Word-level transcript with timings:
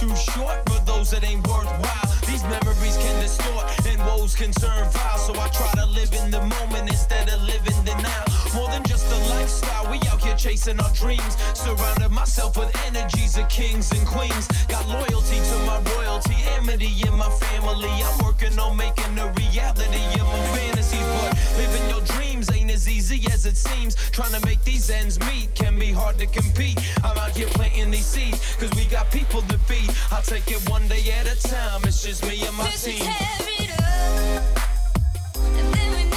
too 0.00 0.16
short 0.16 0.56
for 0.66 0.82
those 0.86 1.10
that 1.10 1.22
ain't 1.24 1.46
worthwhile. 1.46 2.10
These 2.26 2.42
memories 2.44 2.96
can 2.96 3.20
distort 3.20 3.66
and 3.86 4.00
woes 4.06 4.34
can 4.34 4.50
turn 4.50 4.88
vile. 4.88 5.18
So 5.18 5.34
I 5.38 5.48
try 5.48 5.70
to 5.72 5.86
live 5.86 6.10
in 6.14 6.30
the 6.30 6.40
moment 6.40 6.88
instead 6.88 7.28
of 7.28 7.42
living 7.42 7.84
the 7.84 7.94
now. 8.02 8.29
More 8.54 8.68
than 8.68 8.82
just 8.84 9.06
a 9.06 9.16
lifestyle, 9.30 9.90
we 9.90 9.98
out 10.08 10.20
here 10.22 10.34
chasing 10.36 10.80
our 10.80 10.92
dreams. 10.92 11.36
Surrounded 11.54 12.10
myself 12.10 12.56
with 12.56 12.74
energies 12.86 13.36
of 13.38 13.48
kings 13.48 13.92
and 13.92 14.06
queens. 14.06 14.48
Got 14.66 14.86
loyalty 14.88 15.36
to 15.38 15.56
my 15.66 15.80
royalty, 15.94 16.34
amity 16.56 16.92
in 17.06 17.14
my 17.16 17.30
family. 17.30 17.88
I'm 17.88 18.24
working 18.24 18.58
on 18.58 18.76
making 18.76 19.16
a 19.18 19.32
reality 19.32 20.20
of 20.20 20.26
my 20.26 20.46
fantasies, 20.56 21.06
but 21.22 21.38
living 21.56 21.88
your 21.90 22.00
dreams 22.16 22.50
ain't 22.52 22.70
as 22.70 22.88
easy 22.88 23.24
as 23.32 23.46
it 23.46 23.56
seems. 23.56 23.94
Trying 24.10 24.32
to 24.32 24.44
make 24.44 24.62
these 24.64 24.90
ends 24.90 25.20
meet 25.20 25.54
can 25.54 25.78
be 25.78 25.92
hard 25.92 26.18
to 26.18 26.26
compete. 26.26 26.78
I'm 27.04 27.16
out 27.18 27.30
here 27.30 27.48
planting 27.48 27.90
these 27.90 28.06
seeds, 28.06 28.56
cause 28.56 28.70
we 28.74 28.84
got 28.86 29.10
people 29.12 29.42
to 29.42 29.58
feed. 29.58 29.90
I'll 30.10 30.22
take 30.22 30.50
it 30.50 30.68
one 30.68 30.86
day 30.88 31.04
at 31.12 31.26
a 31.26 31.36
time. 31.48 31.82
It's 31.84 32.02
just 32.02 32.24
me 32.26 32.44
and 32.44 32.56
my 32.56 32.64
this 32.64 32.84
team. 32.84 32.98
Tear 32.98 33.46
it 33.60 33.70
up, 33.80 34.58
and 35.36 35.74
then 35.74 35.92
we 35.94 36.09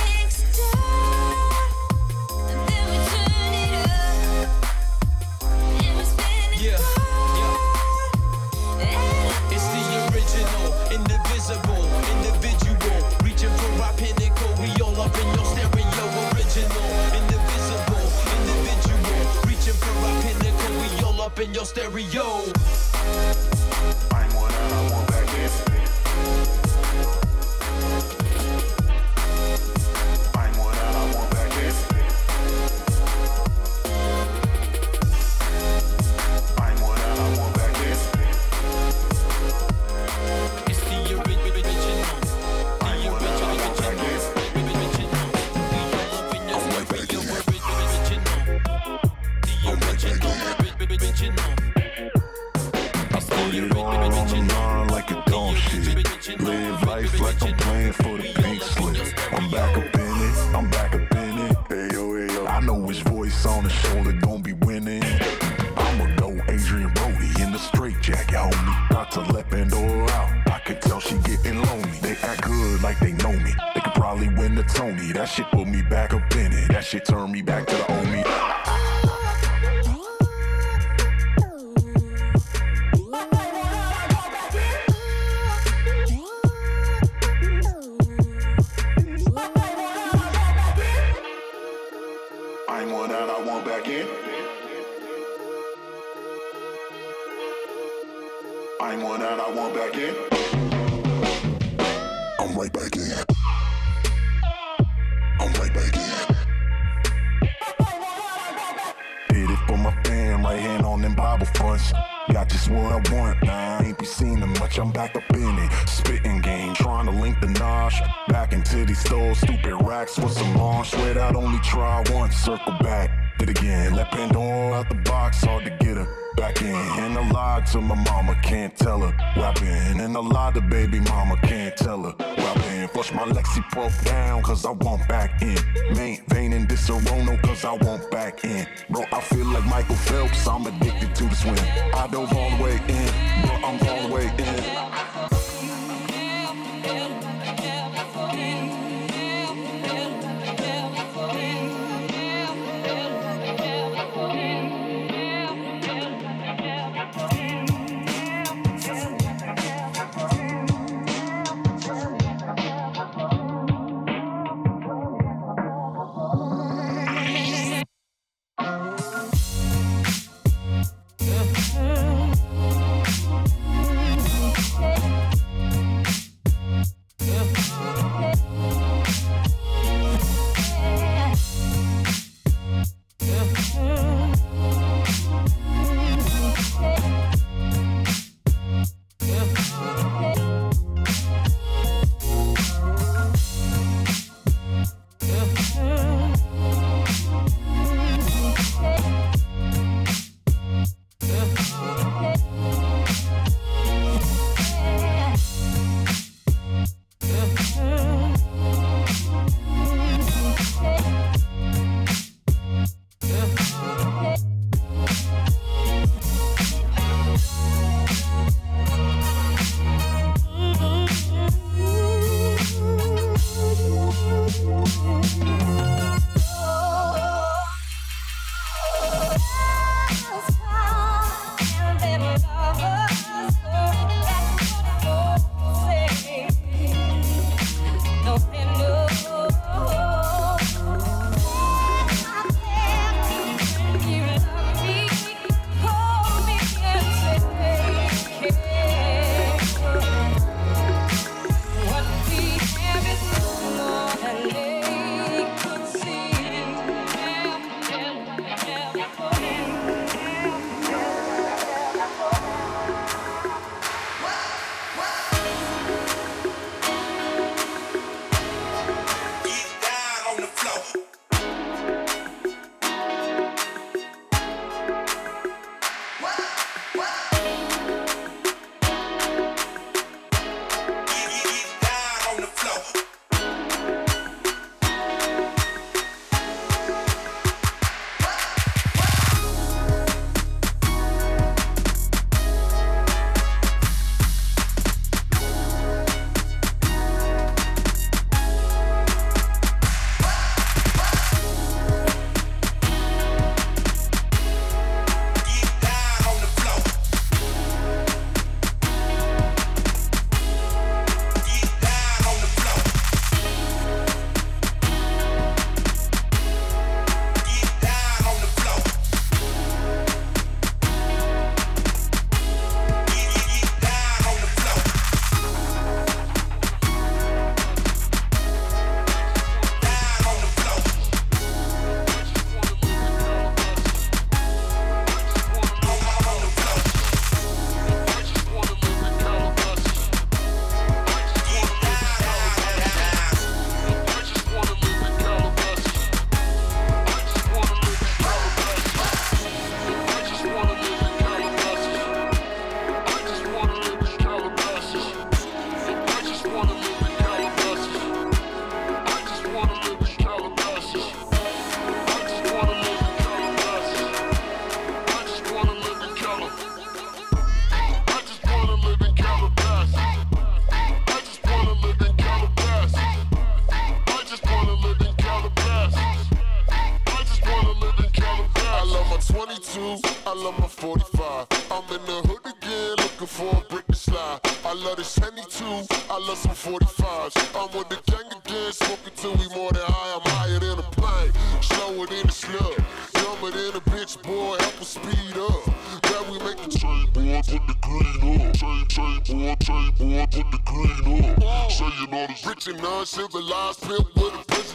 in 21.44 21.54
your 21.54 21.66
stereo. 21.66 22.93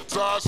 touch 0.09 0.48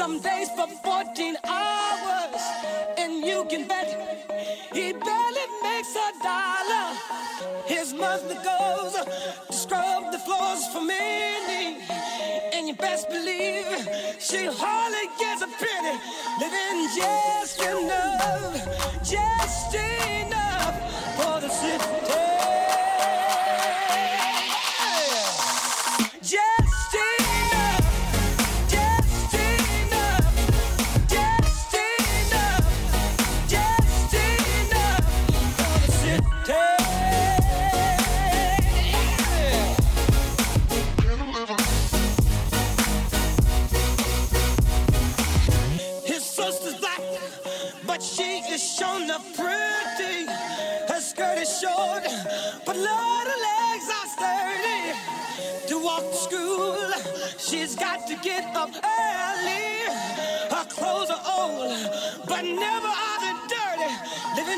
some 0.00 0.18
days 0.20 0.48
for 0.56 0.66
14 0.66 1.36
hours. 1.44 2.42
And 2.96 3.22
you 3.22 3.44
can 3.50 3.68
bet 3.68 3.88
he 4.72 4.92
barely 4.94 5.46
makes 5.62 5.94
a 5.94 6.10
dollar. 6.22 6.86
His 7.66 7.92
monthly 7.92 8.36
goes 8.36 8.94
to 8.94 9.52
scrub 9.52 10.10
the 10.10 10.18
floors 10.20 10.66
for 10.72 10.80
Minnie. 10.80 11.82
And 12.54 12.66
you 12.66 12.74
best 12.76 13.10
believe 13.10 13.66
she 14.18 14.48
hardly 14.50 15.06
gets 15.18 15.42
a 15.42 15.50
penny. 15.62 15.96
Living 16.40 16.78
just 16.96 17.60
enough, 17.60 19.04
just 19.04 19.74
enough 19.74 20.76
for 21.18 21.40
the 21.42 21.50
city. 21.50 22.69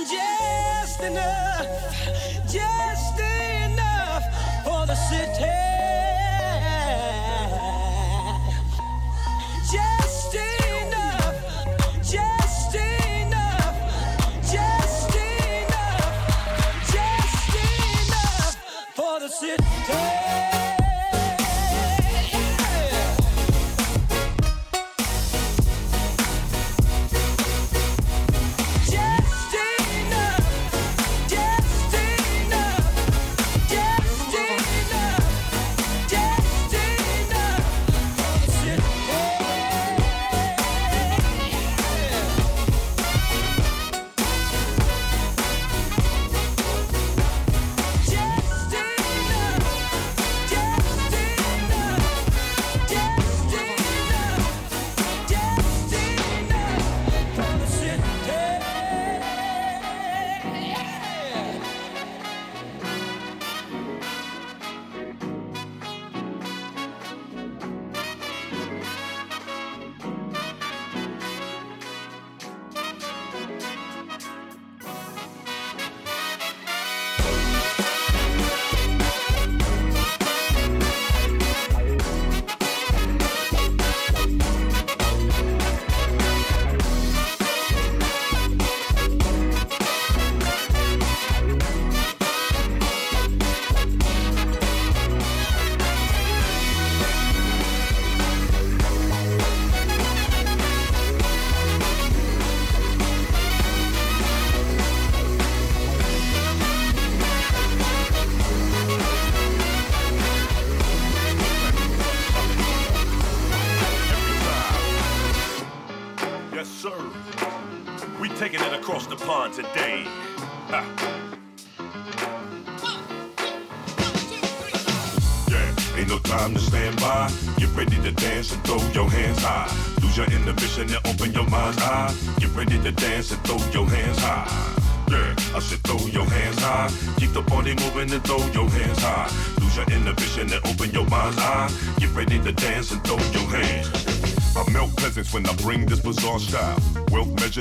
just 0.04 1.00
enough. 1.00 2.31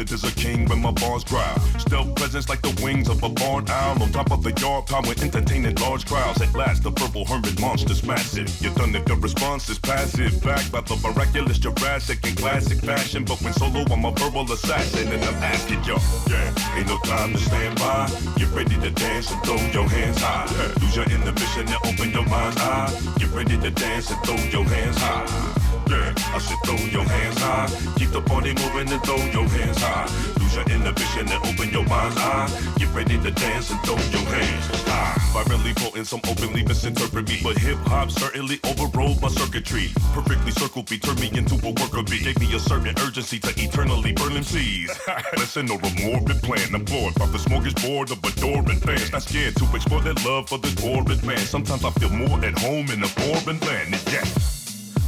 As 0.01 0.23
a 0.23 0.31
king 0.31 0.65
when 0.65 0.81
my 0.81 0.89
bars 0.89 1.23
growl. 1.23 1.59
Stealth 1.77 2.15
presence 2.15 2.49
like 2.49 2.63
the 2.63 2.73
wings 2.83 3.07
of 3.07 3.21
a 3.21 3.29
barn 3.29 3.69
owl. 3.69 4.01
On 4.01 4.11
top 4.11 4.31
of 4.31 4.41
the 4.41 4.51
yard, 4.59 4.87
power 4.87 5.05
entertaining 5.05 5.75
large 5.75 6.07
crowds. 6.07 6.41
At 6.41 6.55
last, 6.55 6.81
the 6.81 6.91
purple 6.91 7.23
hermit 7.23 7.61
monster's 7.61 8.03
massive. 8.03 8.49
You're 8.61 8.73
done 8.73 8.95
if 8.95 9.05
response 9.21 9.69
is 9.69 9.77
passive. 9.77 10.41
Back 10.41 10.71
by 10.71 10.81
the 10.81 10.95
miraculous 11.03 11.59
Jurassic 11.59 12.25
in 12.25 12.35
classic 12.35 12.79
fashion. 12.79 13.25
But 13.25 13.43
when 13.43 13.53
solo, 13.53 13.85
I'm 13.91 14.03
a 14.03 14.11
verbal 14.11 14.51
assassin. 14.51 15.07
And 15.07 15.23
I'm 15.23 15.35
asking 15.43 15.83
y'all, 15.83 16.01
yeah, 16.27 16.75
ain't 16.75 16.87
no 16.87 16.97
time 17.05 17.33
to 17.33 17.37
stand 17.37 17.77
by. 17.77 18.09
Get 18.37 18.49
ready 18.53 18.75
to 18.81 18.89
dance 18.89 19.31
and 19.31 19.43
throw 19.43 19.57
your 19.69 19.87
hands 19.87 20.17
high. 20.19 20.47
Lose 20.81 20.95
your 20.95 21.05
inhibition 21.05 21.67
and 21.67 21.77
open 21.85 22.09
your 22.11 22.25
mind's 22.25 22.57
eye. 22.57 23.13
Get 23.19 23.29
ready 23.29 23.55
to 23.55 23.69
dance 23.69 24.09
and 24.09 24.19
throw 24.25 24.35
your 24.49 24.65
hands 24.65 24.97
high. 24.97 25.60
Yeah, 25.91 26.13
I 26.31 26.39
said 26.39 26.57
throw 26.63 26.79
your 26.87 27.03
hands 27.03 27.37
high. 27.37 27.67
Keep 27.97 28.11
the 28.11 28.21
party 28.21 28.53
moving 28.55 28.87
and 28.87 29.03
throw 29.03 29.19
your 29.35 29.43
hands 29.43 29.77
high. 29.81 30.07
Lose 30.39 30.55
your 30.55 30.63
inhibition 30.71 31.27
and 31.27 31.41
open 31.43 31.67
your 31.69 31.83
mind's 31.83 32.15
eye. 32.15 32.47
Get 32.77 32.95
ready 32.95 33.19
to 33.19 33.31
dance 33.31 33.71
and 33.71 33.79
throw 33.83 33.99
your 34.15 34.23
hands 34.31 34.83
high. 34.87 35.19
Virally 35.35 35.75
potent, 35.75 36.07
some 36.07 36.21
openly 36.29 36.63
misinterpret 36.63 37.27
me. 37.27 37.41
But 37.43 37.57
hip 37.57 37.77
hop 37.91 38.09
certainly 38.09 38.61
overrode 38.63 39.21
my 39.21 39.27
circuitry. 39.27 39.91
Perfectly 40.13 40.51
circled 40.51 40.89
me, 40.89 40.97
turned 40.97 41.19
me 41.19 41.29
into 41.35 41.55
a 41.55 41.71
worker 41.75 42.03
bee. 42.03 42.23
Gave 42.23 42.39
me 42.39 42.55
a 42.55 42.59
certain 42.59 42.95
urgency 43.03 43.39
to 43.39 43.51
eternally 43.61 44.13
burn 44.13 44.33
them 44.33 44.43
seas. 44.43 44.97
Listen 45.35 45.69
a 45.69 45.75
morbid 46.07 46.41
plan. 46.41 46.73
Employed 46.73 47.15
by 47.15 47.25
the 47.25 47.37
smorgasbord 47.37 48.11
of 48.11 48.23
adoring 48.23 48.79
fans. 48.79 49.11
Not 49.11 49.23
scared 49.23 49.57
to 49.57 49.67
explore 49.75 49.99
their 49.99 50.15
love 50.23 50.47
for 50.47 50.57
this 50.57 50.81
morbid 50.81 51.21
man. 51.25 51.39
Sometimes 51.39 51.83
I 51.83 51.91
feel 51.99 52.11
more 52.11 52.39
at 52.45 52.57
home 52.59 52.89
in 52.91 53.03
a 53.03 53.07
foreign 53.07 53.59
land. 53.59 53.93
And 53.93 54.13
yeah. 54.13 54.23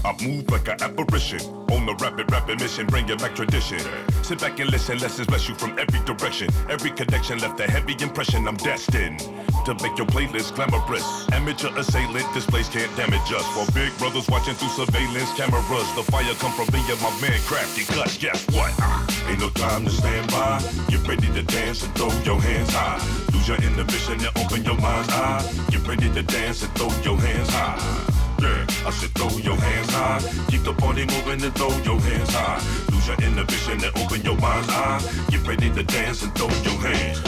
I 0.05 0.11
move 0.21 0.49
like 0.51 0.67
an 0.67 0.81
apparition 0.81 1.39
on 1.71 1.85
the 1.85 1.95
rapid, 1.95 2.29
rapid 2.31 2.59
mission, 2.59 2.85
bringing 2.87 3.17
back 3.17 3.35
tradition. 3.35 3.79
Sit 4.21 4.41
back 4.41 4.59
and 4.59 4.69
listen, 4.69 4.99
lessons 4.99 5.27
bless 5.27 5.47
you 5.47 5.55
from 5.55 5.79
every 5.79 5.99
direction. 6.05 6.49
Every 6.69 6.91
connection 6.91 7.39
left 7.39 7.59
a 7.61 7.71
heavy 7.71 7.95
impression. 8.03 8.47
I'm 8.47 8.57
destined 8.57 9.19
to 9.65 9.73
make 9.81 9.97
your 9.97 10.07
playlist 10.07 10.55
glamorous. 10.55 11.05
Amateur 11.31 11.69
assailant 11.77 12.27
displays 12.33 12.67
can't 12.67 12.93
damage 12.97 13.31
us. 13.31 13.45
While 13.55 13.67
big 13.73 13.97
brothers 13.97 14.27
watching 14.27 14.55
through 14.55 14.75
surveillance 14.85 15.31
cameras, 15.37 15.87
the 15.95 16.03
fire 16.11 16.33
come 16.35 16.51
from 16.51 16.67
me 16.75 16.83
and 16.91 16.99
my 17.01 17.11
man 17.21 17.39
Krafty 17.47 17.87
Kuts. 17.87 18.19
Guess 18.19 18.45
what? 18.51 18.73
Ah, 18.79 19.07
ain't 19.29 19.39
no 19.39 19.49
time 19.49 19.85
to 19.85 19.91
stand 19.91 20.29
by. 20.31 20.59
Get 20.89 21.07
ready 21.07 21.27
to 21.31 21.43
dance 21.43 21.83
and 21.83 21.95
throw 21.95 22.11
your 22.23 22.41
hands 22.41 22.69
high. 22.73 22.99
Lose 23.33 23.47
your 23.47 23.57
inhibition 23.57 24.19
and 24.19 24.37
open 24.37 24.65
your 24.65 24.77
mind's 24.77 25.09
eye. 25.09 25.67
Get 25.69 25.87
ready 25.87 26.11
to 26.11 26.23
dance 26.23 26.61
and 26.61 26.71
throw 26.75 26.91
your 27.03 27.17
hands 27.19 27.49
high. 27.49 28.22
Yeah, 28.43 28.67
I 28.85 28.91
said 28.91 29.11
throw 29.15 29.29
your 29.37 29.55
hands 29.55 29.89
high. 29.93 30.19
Keep 30.49 30.63
the 30.63 30.73
party 30.73 31.05
moving 31.05 31.41
and 31.41 31.55
throw 31.55 31.71
your 31.87 31.97
hands 31.97 32.29
high. 32.33 32.59
Lose 32.91 33.07
your 33.07 33.15
inhibition 33.23 33.79
and 33.79 33.97
open 34.03 34.21
your 34.21 34.35
mind's 34.35 34.67
eye. 34.67 34.99
Get 35.29 35.47
ready 35.47 35.69
to 35.69 35.81
dance 35.83 36.23
and 36.23 36.35
throw 36.35 36.49
your 36.67 36.75
hands. 36.83 37.19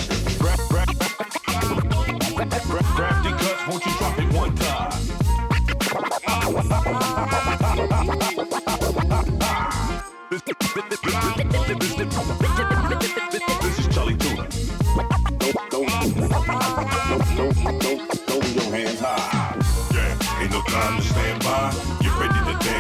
Krafty 2.96 3.32
Kuts, 3.32 3.68
won't 3.70 3.86
you 3.86 3.92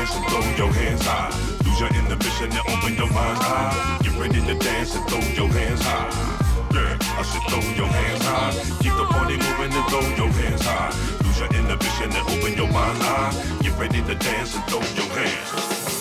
dance 0.05 0.17
and 0.17 0.25
throw 0.27 0.65
your 0.65 0.73
hands 0.73 1.01
high. 1.03 1.29
Lose 1.65 1.79
your 1.79 1.89
inhibition 1.89 2.51
and 2.51 2.67
open 2.69 2.95
your 2.95 3.09
mind's 3.11 3.41
eye. 3.41 3.99
Get 4.03 4.13
ready 4.19 4.41
to 4.41 4.55
dance 4.55 4.95
and 4.95 5.07
throw 5.09 5.19
your 5.19 5.49
hands 5.49 5.81
high. 5.81 6.09
Yeah, 6.73 6.97
I 7.01 7.23
said 7.23 7.41
throw 7.49 7.61
your 7.73 7.87
hands 7.87 8.23
high. 8.23 8.51
Keep 8.83 8.93
the 8.93 9.05
party 9.05 9.37
moving 9.37 9.73
and 9.73 9.85
throw 9.89 10.01
your 10.15 10.29
hands 10.29 10.61
high. 10.61 10.91
Lose 11.23 11.39
your 11.39 11.49
inhibition 11.59 12.11
and 12.11 12.27
open 12.29 12.53
your 12.53 12.71
mind's 12.71 13.01
eye. 13.01 13.59
Get 13.61 13.77
ready 13.79 14.01
to 14.03 14.15
dance 14.15 14.55
and 14.55 14.63
throw 14.65 14.79
your 14.79 15.09
hands. 15.17 15.94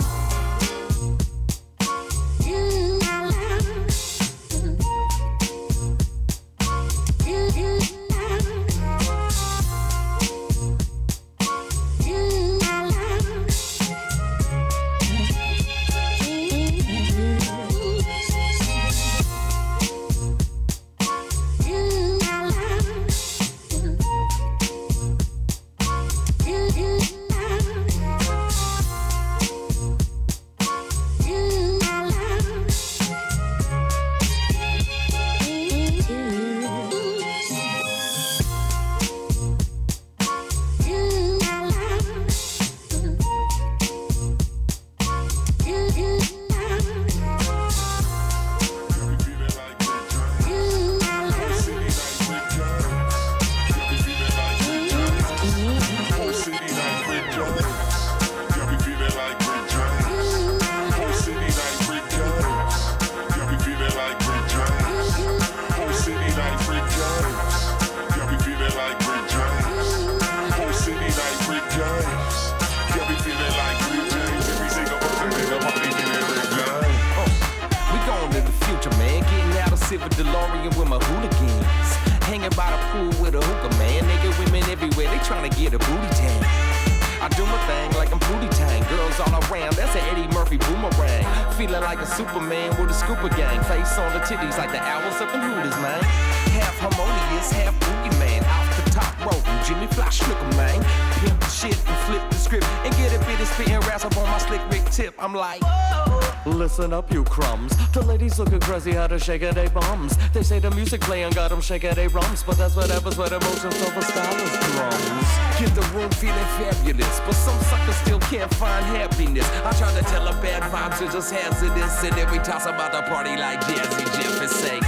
At 109.28 109.54
their 109.54 109.70
bums. 109.70 110.18
They 110.34 110.42
say 110.42 110.58
the 110.58 110.70
music 110.72 111.00
playing 111.00 111.32
got 111.32 111.48
them 111.48 111.62
shake 111.62 111.84
at 111.84 111.96
their 111.96 112.10
rums, 112.10 112.42
but 112.42 112.58
that's 112.58 112.76
what 112.76 112.90
emotions 112.90 113.80
over 113.80 114.02
stylus 114.02 114.52
drums. 114.74 115.28
Get 115.58 115.74
the 115.74 115.80
room 115.96 116.10
feeling 116.10 116.48
fabulous, 116.60 117.20
but 117.20 117.32
some 117.32 117.58
suckers 117.64 117.96
still 117.96 118.20
can't 118.20 118.52
find 118.54 118.84
happiness. 118.84 119.48
I 119.64 119.72
try 119.78 119.90
to 119.94 120.04
tell 120.04 120.24
them 120.26 120.38
bad 120.42 120.62
vibes 120.70 121.00
are 121.00 121.10
just 121.10 121.32
hazardous, 121.32 122.04
and 122.04 122.12
then 122.12 122.30
we 122.30 122.38
toss 122.38 122.66
about 122.66 122.92
the 122.92 123.00
party 123.08 123.36
like 123.36 123.60
Jazzy 123.62 124.04
Jeff 124.12 124.40
and 124.42 124.50
say, 124.50 124.78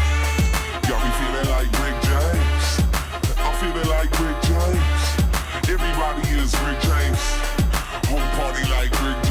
Got 0.85 1.01
me 1.01 1.11
feeling 1.17 1.49
like 1.57 1.73
Rick 1.81 1.97
James. 2.05 2.67
I'm 3.41 3.55
feeling 3.57 3.89
like 3.89 4.13
Rick 4.21 4.37
James. 4.45 5.01
Everybody 5.65 6.29
is 6.37 6.53
Rick 6.61 6.81
James. 6.85 7.23
Whole 8.13 8.29
party 8.37 8.69
like 8.69 8.93
Rick 9.01 9.17
James. 9.17 9.26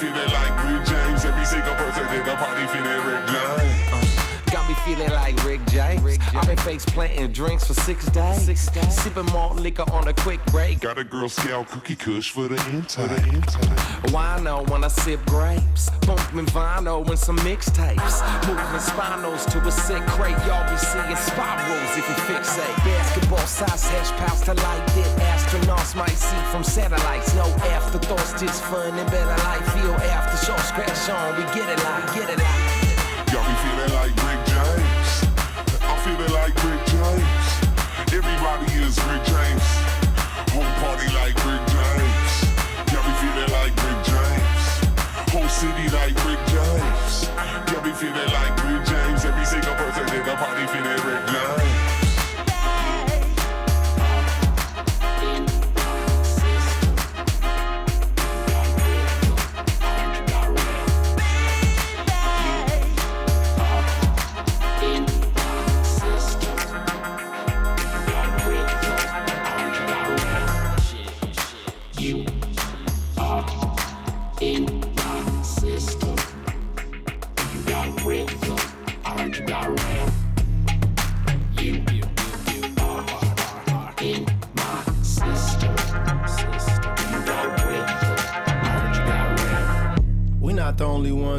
Feeling 0.00 0.32
like 0.32 0.56
Rick 0.64 0.86
James. 0.88 1.24
Every 1.26 1.44
single 1.44 1.74
person 1.74 2.08
in 2.16 2.24
the 2.24 2.34
party 2.36 2.66
feeling 2.72 3.19
feeling 4.94 5.12
like 5.12 5.44
Rick 5.44 5.60
James. 5.68 6.18
I've 6.34 6.46
been 6.46 6.56
face 6.58 6.84
planting 6.84 7.32
drinks 7.32 7.66
for 7.66 7.74
six 7.74 8.06
days. 8.06 8.70
Sipping 8.90 9.26
malt 9.26 9.56
liquor 9.56 9.84
on 9.92 10.08
a 10.08 10.12
quick 10.12 10.44
break. 10.46 10.80
Got 10.80 10.98
a 10.98 11.04
Girl 11.04 11.28
Scout 11.28 11.68
cookie 11.68 11.96
kush 11.96 12.30
for 12.30 12.48
the 12.48 12.56
intake. 12.70 13.10
Wino 14.10 14.68
when 14.70 14.84
I 14.84 14.88
sip 14.88 15.24
grapes. 15.26 15.90
Bumping 16.06 16.46
vinyl 16.46 17.08
and 17.08 17.18
some 17.18 17.38
mixtapes. 17.38 18.16
Moving 18.46 18.80
spinals 18.80 19.50
to 19.52 19.58
a 19.58 19.72
sick 19.72 20.02
crate. 20.14 20.38
Y'all 20.46 20.68
be 20.68 20.76
seeing 20.76 21.16
spirals 21.16 21.92
if 21.96 22.08
you 22.08 22.16
fixate. 22.26 22.76
Basketball 22.84 23.46
size 23.46 23.88
hash 23.90 24.10
pounds 24.12 24.42
to 24.42 24.54
light 24.54 24.86
that 24.86 25.10
astronauts 25.30 25.94
might 25.94 26.18
see 26.18 26.42
from 26.50 26.64
satellites. 26.64 27.34
No 27.34 27.46
afterthoughts, 27.76 28.40
just 28.40 28.62
fun 28.64 28.98
and 28.98 29.10
better 29.10 29.36
life. 29.44 29.66
Feel 29.74 29.94
after 30.10 30.36
show 30.46 30.56
scratch 30.58 31.08
on. 31.10 31.36
We 31.36 31.44
get 31.54 31.68
it 31.68 31.82
like, 31.84 32.14
get 32.14 32.30
it 32.30 32.38
like. 32.38 32.90
Got 33.32 33.46
me 33.46 33.54
feeling 33.62 33.94
like 33.94 34.19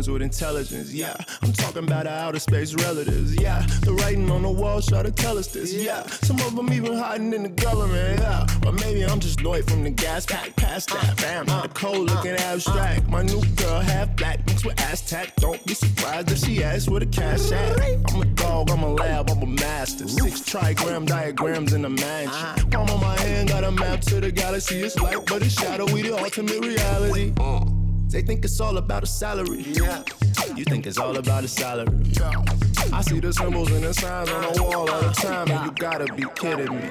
ones 0.01 0.09
with 0.09 0.21
intelligence, 0.23 0.91
yeah. 0.91 1.15
I'm 1.43 1.53
talking 1.53 1.83
about 1.83 2.07
our 2.07 2.29
outer 2.29 2.39
space 2.39 2.73
relatives, 2.73 3.35
yeah. 3.35 3.61
The 3.83 3.93
writing 3.93 4.31
on 4.31 4.41
the 4.41 4.49
wall 4.49 4.81
try 4.81 5.03
to 5.03 5.11
tell 5.11 5.37
us 5.37 5.47
this, 5.47 5.73
yeah. 5.73 6.07
Some 6.23 6.37
of 6.37 6.55
them 6.55 6.73
even 6.73 6.97
hiding 6.97 7.33
in 7.33 7.43
the 7.43 7.49
government, 7.49 8.19
yeah. 8.19 8.47
Or 8.65 8.71
maybe 8.71 9.03
I'm 9.03 9.19
just 9.19 9.41
Lloyd 9.41 9.69
from 9.69 9.83
the 9.83 9.91
gas 9.91 10.25
pack, 10.25 10.55
past 10.55 10.89
that, 10.89 11.19
fam. 11.19 11.45
The 11.45 11.69
cold 11.73 12.09
looking 12.09 12.31
abstract. 12.31 13.07
My 13.09 13.21
new 13.21 13.43
girl 13.57 13.79
half 13.79 14.15
black, 14.15 14.45
mixed 14.47 14.65
with 14.65 14.79
Aztec. 14.81 15.35
Don't 15.35 15.63
be 15.67 15.75
surprised 15.75 16.31
if 16.31 16.39
she 16.39 16.63
asks 16.63 16.89
where 16.89 16.99
the 16.99 17.05
cash 17.05 17.51
at. 17.51 17.79
I'm 18.11 18.21
a 18.21 18.25
dog, 18.25 18.71
I'm 18.71 18.81
a 18.81 18.93
lab, 18.93 19.29
I'm 19.29 19.43
a 19.43 19.45
master. 19.45 20.07
Six 20.07 20.41
trigram 20.41 21.05
diagrams 21.05 21.73
in 21.73 21.85
a 21.85 21.89
mansion. 21.89 22.69
Palm 22.71 22.89
on 22.89 23.01
my 23.01 23.19
hand, 23.19 23.49
got 23.49 23.63
a 23.63 23.71
map 23.71 24.01
to 24.01 24.19
the 24.19 24.31
galaxy. 24.31 24.81
It's 24.81 24.97
light, 24.97 25.23
but 25.27 25.43
it's 25.43 25.53
shadowy, 25.53 26.01
the 26.01 26.17
ultimate 26.17 26.65
reality. 26.65 27.33
They 28.11 28.21
think 28.21 28.43
it's 28.43 28.59
all 28.59 28.77
about 28.77 29.03
a 29.03 29.05
salary. 29.05 29.61
Yeah. 29.61 30.03
You 30.53 30.65
think 30.65 30.85
it's 30.85 30.97
all 30.97 31.15
about 31.15 31.45
a 31.45 31.47
salary. 31.47 31.97
Yeah. 32.03 32.43
I 32.91 33.01
see 33.01 33.21
the 33.21 33.31
symbols 33.31 33.71
and 33.71 33.85
the 33.85 33.93
signs 33.93 34.29
on 34.29 34.53
the 34.53 34.63
wall 34.63 34.89
all 34.89 35.01
the 35.01 35.13
time, 35.13 35.49
and 35.49 35.65
you 35.65 35.71
gotta 35.71 36.13
be 36.13 36.25
kidding 36.35 36.75
me. 36.75 36.89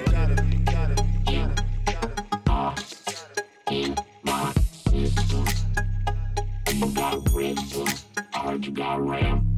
I 8.33 9.50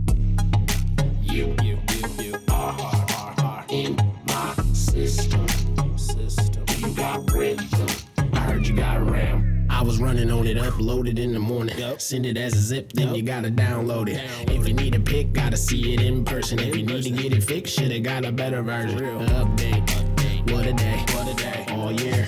running 10.43 10.57
on 10.57 10.65
it, 10.65 10.73
uploaded 10.73 11.19
in 11.19 11.33
the 11.33 11.39
morning. 11.39 11.75
Send 11.97 12.25
it 12.25 12.37
as 12.37 12.53
a 12.53 12.59
zip, 12.59 12.93
then 12.93 13.13
you 13.15 13.21
gotta 13.21 13.49
download 13.49 14.09
it. 14.09 14.21
If 14.49 14.67
you 14.67 14.73
need 14.73 14.95
a 14.95 14.99
pic, 14.99 15.33
gotta 15.33 15.57
see 15.57 15.93
it 15.93 16.01
in 16.01 16.25
person. 16.25 16.59
If 16.59 16.75
you 16.75 16.85
need 16.85 17.03
to 17.03 17.09
get 17.09 17.33
it 17.33 17.43
fixed, 17.43 17.75
shoulda 17.75 17.99
got 17.99 18.25
a 18.25 18.31
better 18.31 18.61
version. 18.61 18.99
Update, 18.99 20.51
what 20.51 20.65
a 20.65 20.73
day, 20.73 21.03
what 21.11 21.27
a 21.27 21.35
day, 21.35 21.65
all 21.69 21.91
year. 21.91 22.25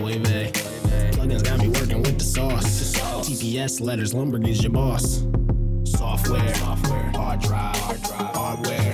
Boy, 0.00 0.18
bae. 0.18 0.50
Plugins 1.12 1.44
got 1.44 1.58
me 1.60 1.68
working 1.68 2.02
with 2.02 2.18
the 2.18 2.24
sauce. 2.24 2.96
TPS 3.28 3.80
letters, 3.80 4.12
Lumbergh 4.12 4.48
is 4.48 4.62
your 4.62 4.72
boss. 4.72 5.24
Software, 5.84 6.54
software, 6.54 7.10
hard 7.14 7.40
drive, 7.40 7.76
hard 7.76 8.02
drive, 8.02 8.34
hardware, 8.34 8.76
hardware, 8.76 8.92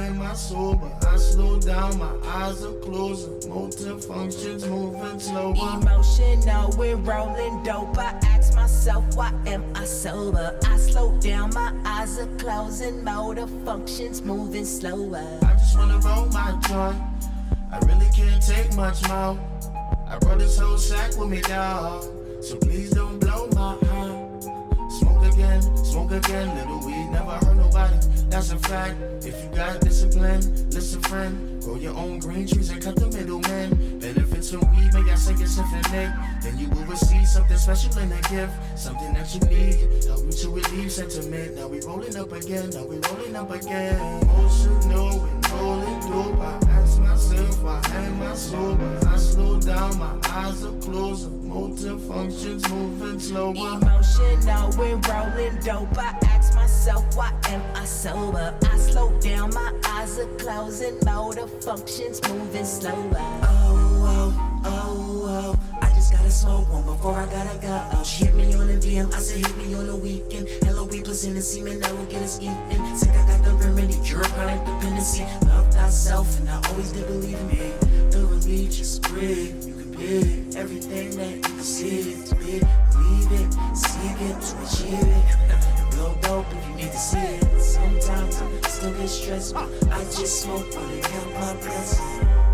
am 0.00 0.20
I 0.20 0.34
sober? 0.34 0.90
I 1.06 1.16
slow 1.16 1.58
down, 1.60 1.98
my 1.98 2.12
eyes 2.24 2.62
are 2.64 2.78
closing. 2.80 3.48
Motor 3.48 3.98
functions 4.00 4.66
moving 4.66 5.20
slower. 5.20 5.80
Emotional, 5.80 6.74
we're 6.76 6.96
rolling 6.96 7.62
dope. 7.62 7.96
I 7.98 8.18
ask 8.24 8.54
myself, 8.54 9.04
why 9.16 9.32
am 9.46 9.64
I 9.74 9.84
sober? 9.84 10.58
I 10.64 10.76
slow 10.76 11.18
down, 11.20 11.54
my 11.54 11.72
eyes 11.84 12.18
are 12.18 12.26
closing, 12.36 13.02
motor 13.04 13.46
functions 13.64 14.22
moving 14.22 14.64
slower. 14.64 15.38
I 15.42 15.52
just 15.54 15.76
wanna 15.76 15.98
roll 15.98 16.26
my 16.26 16.58
joint. 16.68 17.02
I 17.70 17.78
really 17.86 18.08
can't 18.14 18.42
take 18.42 18.74
much 18.74 19.06
more. 19.08 19.38
I 20.06 20.18
brought 20.20 20.38
this 20.38 20.58
whole 20.58 20.78
sack 20.78 21.16
with 21.18 21.28
me, 21.28 21.40
dog. 21.40 22.04
So 22.40 22.56
please 22.56 22.90
don't 22.90 23.18
blow 23.18 23.48
my 23.54 23.76
heart. 23.86 24.17
Smoke 25.38 25.50
again, 25.50 25.84
smoke 25.84 26.10
again, 26.10 26.54
little 26.56 26.84
weed, 26.84 27.10
never 27.12 27.30
hurt 27.30 27.56
nobody. 27.56 27.96
That's 28.28 28.50
a 28.50 28.58
fact. 28.58 28.96
If 29.24 29.40
you 29.44 29.50
got 29.54 29.80
discipline, 29.80 30.40
listen, 30.70 31.00
friend. 31.02 31.62
Grow 31.62 31.76
your 31.76 31.94
own 31.94 32.18
green 32.18 32.48
trees 32.48 32.70
and 32.70 32.82
cut 32.82 32.96
the 32.96 33.06
middleman. 33.06 34.00
Benefits 34.00 34.52
of 34.52 34.62
weed, 34.62 34.92
make 34.92 35.06
I 35.06 35.14
sing 35.14 35.40
it's 35.40 35.56
infinite. 35.56 36.12
Then 36.42 36.58
you 36.58 36.68
will 36.70 36.84
receive 36.86 37.24
something 37.28 37.56
special 37.56 37.96
in 37.98 38.10
a 38.10 38.20
gift, 38.22 38.52
something 38.76 39.14
that 39.14 39.32
you 39.32 39.40
need. 39.48 40.04
Help 40.06 40.26
you 40.26 40.32
to 40.32 40.50
relieve 40.50 40.90
sentiment. 40.90 41.54
Now 41.54 41.68
we 41.68 41.82
rolling 41.82 42.16
up 42.16 42.32
again, 42.32 42.70
now 42.70 42.84
we 42.84 42.96
rolling 42.96 43.36
up 43.36 43.52
again. 43.52 44.00
Emotional 44.22 45.22
and 45.22 45.50
rolling 45.50 46.00
dope. 46.00 46.67
I 47.00 47.12
ask 47.12 47.30
myself, 47.30 47.62
why 47.62 47.80
am 47.94 48.22
I 48.22 48.34
sober? 48.34 49.00
I 49.08 49.16
slow 49.16 49.60
down, 49.60 49.98
my 49.98 50.18
eyes 50.24 50.64
are 50.64 50.72
closing. 50.80 51.48
Motor 51.48 51.98
functions 51.98 52.68
moving 52.68 53.20
slower. 53.20 53.52
Emotional, 53.52 54.70
we're 54.76 54.96
rolling 54.96 55.58
dope. 55.60 55.98
I 55.98 56.16
ask 56.24 56.54
myself, 56.54 57.04
why 57.16 57.32
am 57.44 57.62
I 57.74 57.84
sober? 57.84 58.54
I 58.62 58.76
slow 58.76 59.18
down, 59.20 59.54
my 59.54 59.72
eyes 59.86 60.18
are 60.18 60.26
closing, 60.36 60.98
motor 61.04 61.46
functions 61.46 62.20
moving 62.28 62.64
slower. 62.64 63.08
Oh, 63.14 63.87
I 66.28 66.30
just 66.30 66.44
gotta 66.44 66.60
smoke 66.60 66.72
one 66.74 66.84
before 66.84 67.14
I 67.14 67.24
got 67.24 67.54
a 67.54 67.58
go. 67.58 67.88
Oh, 67.94 68.04
she 68.04 68.26
hit 68.26 68.34
me 68.34 68.52
on 68.52 68.66
the 68.66 68.74
DM, 68.74 69.14
I 69.14 69.18
said 69.18 69.46
hit 69.46 69.56
me 69.56 69.74
on 69.74 69.86
the 69.86 69.96
weekend. 69.96 70.46
Hello, 70.62 70.84
we 70.84 71.00
plus 71.00 71.24
in 71.24 71.32
the 71.32 71.40
semen, 71.40 71.80
that 71.80 71.90
will 71.90 72.04
get 72.04 72.20
us 72.20 72.38
even. 72.38 72.96
Sick, 72.98 73.08
I 73.12 73.26
got 73.26 73.42
the 73.44 73.54
remedy, 73.54 73.98
cure 74.04 74.22
chronic 74.24 74.60
dependency. 74.60 75.24
Love 75.46 75.72
thyself, 75.72 76.38
and 76.40 76.50
I 76.50 76.60
always 76.68 76.92
did 76.92 77.06
believe 77.06 77.38
in 77.40 77.48
me. 77.48 77.72
Thoroughly 78.10 78.68
just 78.68 79.00
breathe, 79.04 79.64
you 79.64 79.72
can 79.72 79.94
pick 79.96 80.56
everything 80.60 81.16
that 81.16 81.34
you 81.34 81.40
can 81.40 81.62
see 81.62 82.02
be. 82.36 82.60
Believe 82.92 83.32
it, 83.32 83.54
seek 83.74 84.20
it 84.28 84.36
to 84.44 84.54
achieve 84.68 85.08
it. 85.08 85.92
Blow 85.92 86.14
dope 86.20 86.52
if 86.52 86.68
you 86.68 86.74
need 86.74 86.92
to 86.92 86.98
see 86.98 87.20
it. 87.20 87.58
Sometimes 87.58 88.42
I 88.42 88.68
still 88.68 88.92
get 88.98 89.08
stressed, 89.08 89.56
I 89.56 89.98
just 90.12 90.42
smoke 90.42 90.76
on 90.76 90.92
it, 90.92 91.04
count 91.04 91.32
my 91.32 91.54
blessings. 91.54 92.47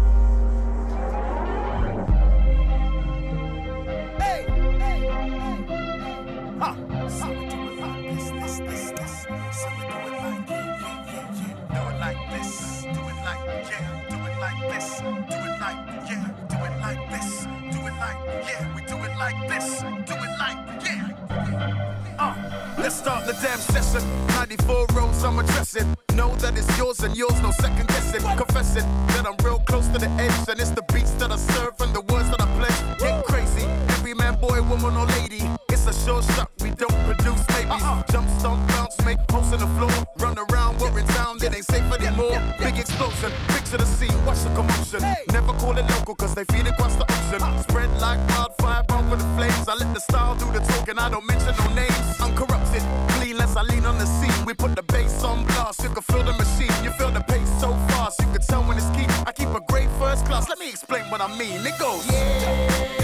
Let's 22.85 22.96
start 22.96 23.27
the 23.27 23.33
damn 23.40 23.59
session. 23.59 24.07
94 24.29 24.87
roads 24.92 25.24
I'm 25.24 25.38
addressing. 25.38 25.96
Know 26.14 26.35
that 26.37 26.57
it's 26.57 26.77
yours 26.77 27.00
and 27.00 27.16
yours, 27.16 27.40
no 27.40 27.50
second 27.50 27.88
guessing. 27.88 28.20
Confessing 28.37 28.85
that 29.09 29.27
I'm 29.27 29.37
real 29.42 29.59
close 29.61 29.88
to 29.88 29.98
the 29.98 30.11
edge, 30.20 30.48
and 30.48 30.61
it's 30.61 30.70
the 30.70 30.83
beats 30.92 31.12
that 31.12 31.33
I 31.33 31.37
serve 31.37 31.81
and 31.81 31.94
the 31.94 32.03
words 32.12 32.29
that 32.31 32.42
I 32.42 32.46
pledge. 32.59 32.98
Get 33.00 33.24
crazy, 33.24 33.64
every 33.88 34.12
man, 34.12 34.38
boy, 34.38 34.61
woman, 34.62 34.96
or 34.96 35.07
lady. 35.07 35.48
It's 35.70 35.87
a 35.87 35.94
short 35.94 36.24
shot, 36.24 36.50
we 36.61 36.70
don't 36.70 36.94
produce 37.07 37.54
babies. 37.64 37.83
Jump, 38.11 38.29
stomp, 38.38 38.68
bounce, 38.68 39.05
make 39.05 39.18
posts 39.27 39.53
on 39.53 39.61
the 39.61 39.66
floor. 39.79 39.90
Run 40.18 40.38
around, 40.38 40.81
we're 40.81 40.98
in 40.98 41.07
town, 41.09 41.37
it 41.42 41.55
ain't 41.55 41.64
safe 41.64 41.90
anymore. 41.92 42.40
Big 42.59 42.79
explosion, 42.79 43.33
picture 43.48 43.79
the 43.79 43.87
scene, 43.87 44.24
watch 44.24 44.40
the 44.42 44.50
commotion. 44.55 45.03
Never 45.33 45.53
call 45.55 45.77
it 45.77 45.87
local, 45.90 46.14
cause 46.14 46.35
they 46.35 46.44
feed 46.44 46.66
across 46.66 46.96
the 46.96 47.05
ocean. 47.05 47.62
Spread 47.62 47.90
like 48.00 48.20
wildfire, 48.31 48.83
burn 48.85 49.11
with 49.11 49.20
the 49.20 49.29
flames. 49.37 49.68
I 49.68 49.74
let 49.74 49.92
the 49.94 50.00
style 50.00 50.35
do 50.37 50.46
the 50.53 50.61
talking, 50.61 50.98
I 50.98 51.09
don't 51.09 51.27
mention 51.27 51.55
no 51.59 51.74
names. 51.74 52.20
Uncorrupted, 52.20 52.83
clean 53.16 53.40
as 53.40 53.57
I 53.57 53.62
lean 53.62 53.87
on 53.87 53.98
the 53.98 54.07
scene. 54.07 54.44
We 54.44 54.55
put 54.55 54.77
the 54.77 54.83
bass 54.83 55.24
on 55.24 55.44
blast, 55.46 55.83
you 55.83 55.90
can 55.90 56.03
feel 56.03 56.22
the 56.22 56.33
machine. 56.33 56.74
You 56.85 56.90
feel 56.92 57.11
the 57.11 57.20
pace 57.22 57.50
so 57.61 57.72
fast, 57.88 58.20
you 58.20 58.27
can 58.33 58.42
tell 58.42 58.62
when 58.62 58.77
it's 58.77 58.90
key. 58.90 59.07
I 59.27 59.33
keep 59.33 59.48
a 59.48 59.61
great 59.68 59.88
first 59.98 60.27
class, 60.27 60.48
let 60.48 60.59
me 60.59 60.68
explain 60.68 61.05
what 61.11 61.20
I 61.20 61.29
mean. 61.38 61.66
It 61.66 61.79
goes, 61.79 62.05
Trust 62.07 63.04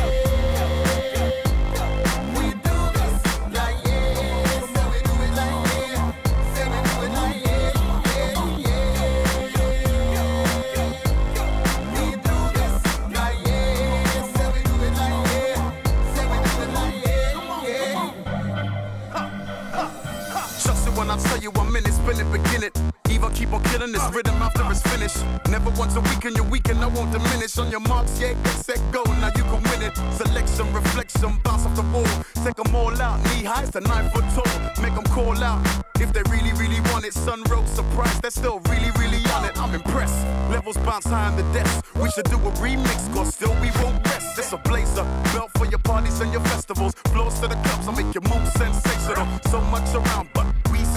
finished. 25.10 25.48
Never 25.48 25.70
once 25.70 25.96
a 25.96 26.00
week 26.00 26.24
in 26.24 26.34
your 26.34 26.44
weekend, 26.44 26.80
I 26.80 26.86
won't 26.86 27.12
diminish. 27.12 27.58
On 27.58 27.70
your 27.70 27.80
marks, 27.80 28.18
yeah, 28.20 28.32
get 28.32 28.56
set, 28.64 28.80
go, 28.92 29.02
now 29.04 29.30
you 29.36 29.42
can 29.44 29.62
win 29.62 29.82
it. 29.82 29.96
Selection, 30.14 30.72
reflection, 30.72 31.38
bounce 31.44 31.66
off 31.66 31.76
the 31.76 31.82
wall. 31.82 32.06
Take 32.44 32.56
them 32.56 32.74
all 32.74 33.00
out, 33.00 33.18
knee 33.24 33.44
highs 33.44 33.70
to 33.72 33.80
nine 33.80 34.10
foot 34.10 34.24
tall. 34.34 34.82
Make 34.82 34.94
them 34.94 35.04
call 35.04 35.36
out 35.42 35.60
if 36.00 36.12
they 36.12 36.22
really, 36.30 36.52
really 36.52 36.80
want 36.92 37.04
it. 37.04 37.14
Sun 37.14 37.42
road 37.44 37.68
surprise, 37.68 38.20
they're 38.20 38.30
still 38.30 38.60
really, 38.68 38.90
really 38.98 39.22
on 39.34 39.44
it. 39.44 39.58
I'm 39.60 39.74
impressed. 39.74 40.24
Levels 40.50 40.76
bounce 40.78 41.06
high 41.06 41.28
on 41.28 41.36
the 41.36 41.46
desk. 41.52 41.84
We 41.96 42.10
should 42.10 42.26
do 42.26 42.36
a 42.36 42.50
remix, 42.62 43.12
cause 43.14 43.34
still 43.34 43.54
we 43.60 43.70
won't 43.82 44.04
rest. 44.06 44.38
It's 44.38 44.52
a 44.52 44.58
blazer, 44.58 45.04
belt 45.34 45.50
for 45.56 45.66
your 45.66 45.80
parties 45.80 46.20
and 46.20 46.32
your 46.32 46.42
festivals. 46.42 46.94
Floors 47.12 47.40
to 47.40 47.48
the 47.48 47.56
clubs, 47.56 47.88
I 47.88 48.02
make 48.02 48.14
your 48.14 48.24
move 48.28 48.46
sensational. 48.52 49.26
So 49.50 49.60
much 49.72 49.94
around, 49.94 50.28
but 50.34 50.46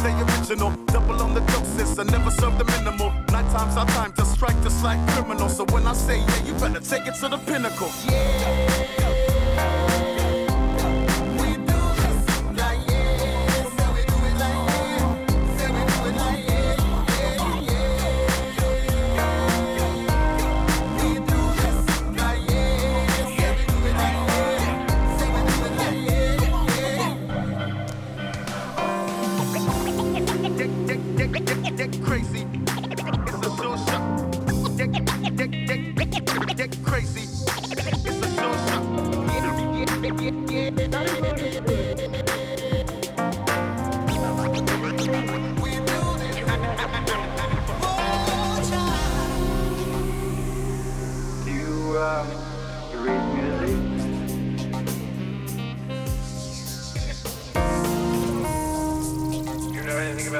stay 0.03 0.21
original. 0.21 0.71
Double 0.87 1.21
on 1.21 1.33
the 1.33 1.39
doses, 1.51 1.97
I 1.97 2.03
never 2.03 2.31
serve 2.31 2.57
the 2.57 2.65
minimal. 2.65 3.11
Night 3.31 3.49
times 3.55 3.77
our 3.77 3.85
time 3.87 4.11
to 4.13 4.25
strike 4.25 4.59
just 4.63 4.83
like 4.83 4.99
criminal. 5.11 5.47
So 5.49 5.63
when 5.65 5.87
I 5.87 5.93
say 5.93 6.19
yeah, 6.19 6.45
you 6.45 6.53
better 6.53 6.81
take 6.81 7.07
it 7.07 7.15
to 7.21 7.29
the 7.29 7.37
pinnacle. 7.37 7.89
Get, 8.07 9.02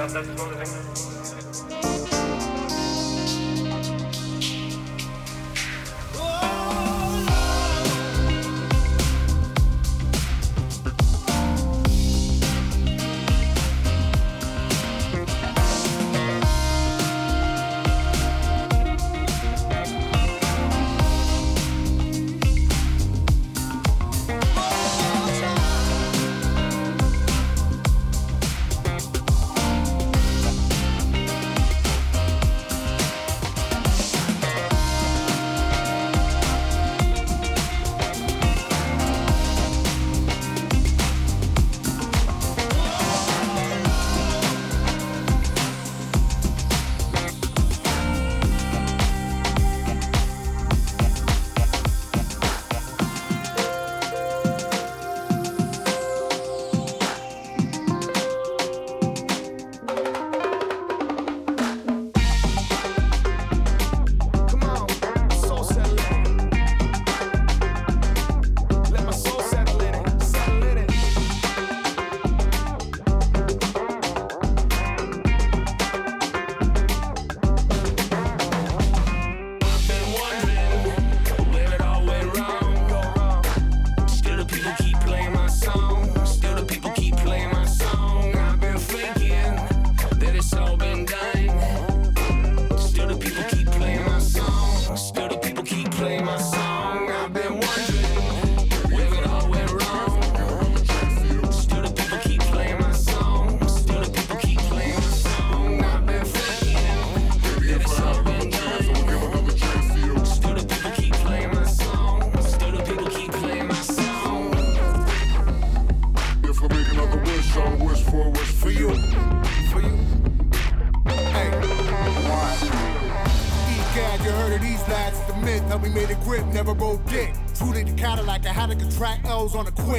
You 0.04 0.10
know 0.10 0.20
anything 0.20 0.36
about 0.36 0.58
that 0.58 0.93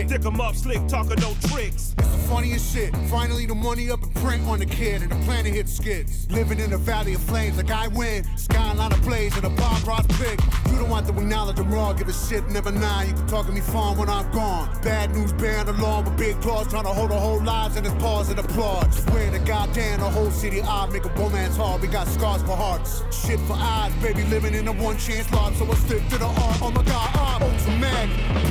quick. 0.06 0.20
Dick 0.20 0.26
'em 0.26 0.40
up, 0.40 0.54
slick, 0.54 0.86
talking 0.88 1.20
no 1.20 1.34
tricks. 1.48 1.94
It's 1.98 2.08
the 2.08 2.28
funniest 2.28 2.74
shit. 2.74 2.94
Finally, 3.08 3.46
the 3.46 3.54
money 3.54 3.90
up 3.90 4.02
and 4.02 4.14
print 4.16 4.46
on 4.46 4.58
the 4.58 4.66
kid, 4.66 5.02
and 5.02 5.10
the 5.10 5.16
planet 5.24 5.52
hit 5.52 5.68
skids. 5.68 6.26
Living 6.30 6.58
in 6.58 6.72
a 6.72 6.78
valley 6.78 7.14
of 7.14 7.20
flames, 7.22 7.56
like 7.56 7.70
I 7.70 7.88
win. 7.88 8.24
Skyline 8.36 8.92
of 8.92 9.02
blaze, 9.02 9.36
and 9.36 9.44
a 9.44 9.50
bomb 9.50 9.82
rock 9.84 10.06
pick. 10.20 10.40
You 10.70 10.78
don't 10.78 10.90
want 10.90 11.06
to 11.06 11.12
acknowledge 11.12 11.58
I'm 11.58 11.72
raw, 11.72 11.92
give 11.92 12.08
a 12.08 12.12
shit, 12.12 12.48
never 12.48 12.70
nine. 12.70 13.08
You 13.08 13.14
can 13.14 13.26
talk 13.26 13.46
to 13.46 13.52
me 13.52 13.60
fun 13.60 13.96
when 13.96 14.08
I'm 14.08 14.30
gone. 14.32 14.68
Bad 14.82 15.14
news 15.14 15.32
bearing 15.32 15.68
along 15.68 16.04
with 16.04 16.16
big 16.16 16.40
claws, 16.40 16.68
trying 16.68 16.84
to 16.84 16.90
hold 16.90 17.10
a 17.10 17.18
whole 17.18 17.42
lives 17.42 17.76
in 17.76 17.84
his 17.84 17.94
paws 17.94 18.28
and 18.28 18.38
applaud. 18.38 18.92
Swear 18.92 19.30
to 19.30 19.38
goddamn, 19.40 20.00
the 20.00 20.10
whole 20.10 20.30
city 20.30 20.60
odd, 20.60 20.92
make 20.92 21.04
a 21.04 21.08
romance 21.10 21.56
hard. 21.56 21.80
We 21.82 21.88
got 21.88 22.08
scars 22.08 22.42
for 22.42 22.56
hearts, 22.56 23.02
shit 23.12 23.40
for 23.40 23.54
eyes, 23.54 23.92
baby, 24.02 24.24
living 24.24 24.54
in 24.54 24.68
a 24.68 24.72
one 24.72 24.98
chance 24.98 25.30
lot, 25.32 25.54
so 25.54 25.70
I 25.70 25.74
stick 25.76 26.08
to 26.10 26.18
the 26.18 26.26
art. 26.26 26.58
Oh 26.62 26.70
my 26.70 26.82
god, 26.82 27.13
I'm 27.34 27.42
ultra 27.42 27.72
mag, 27.78 28.08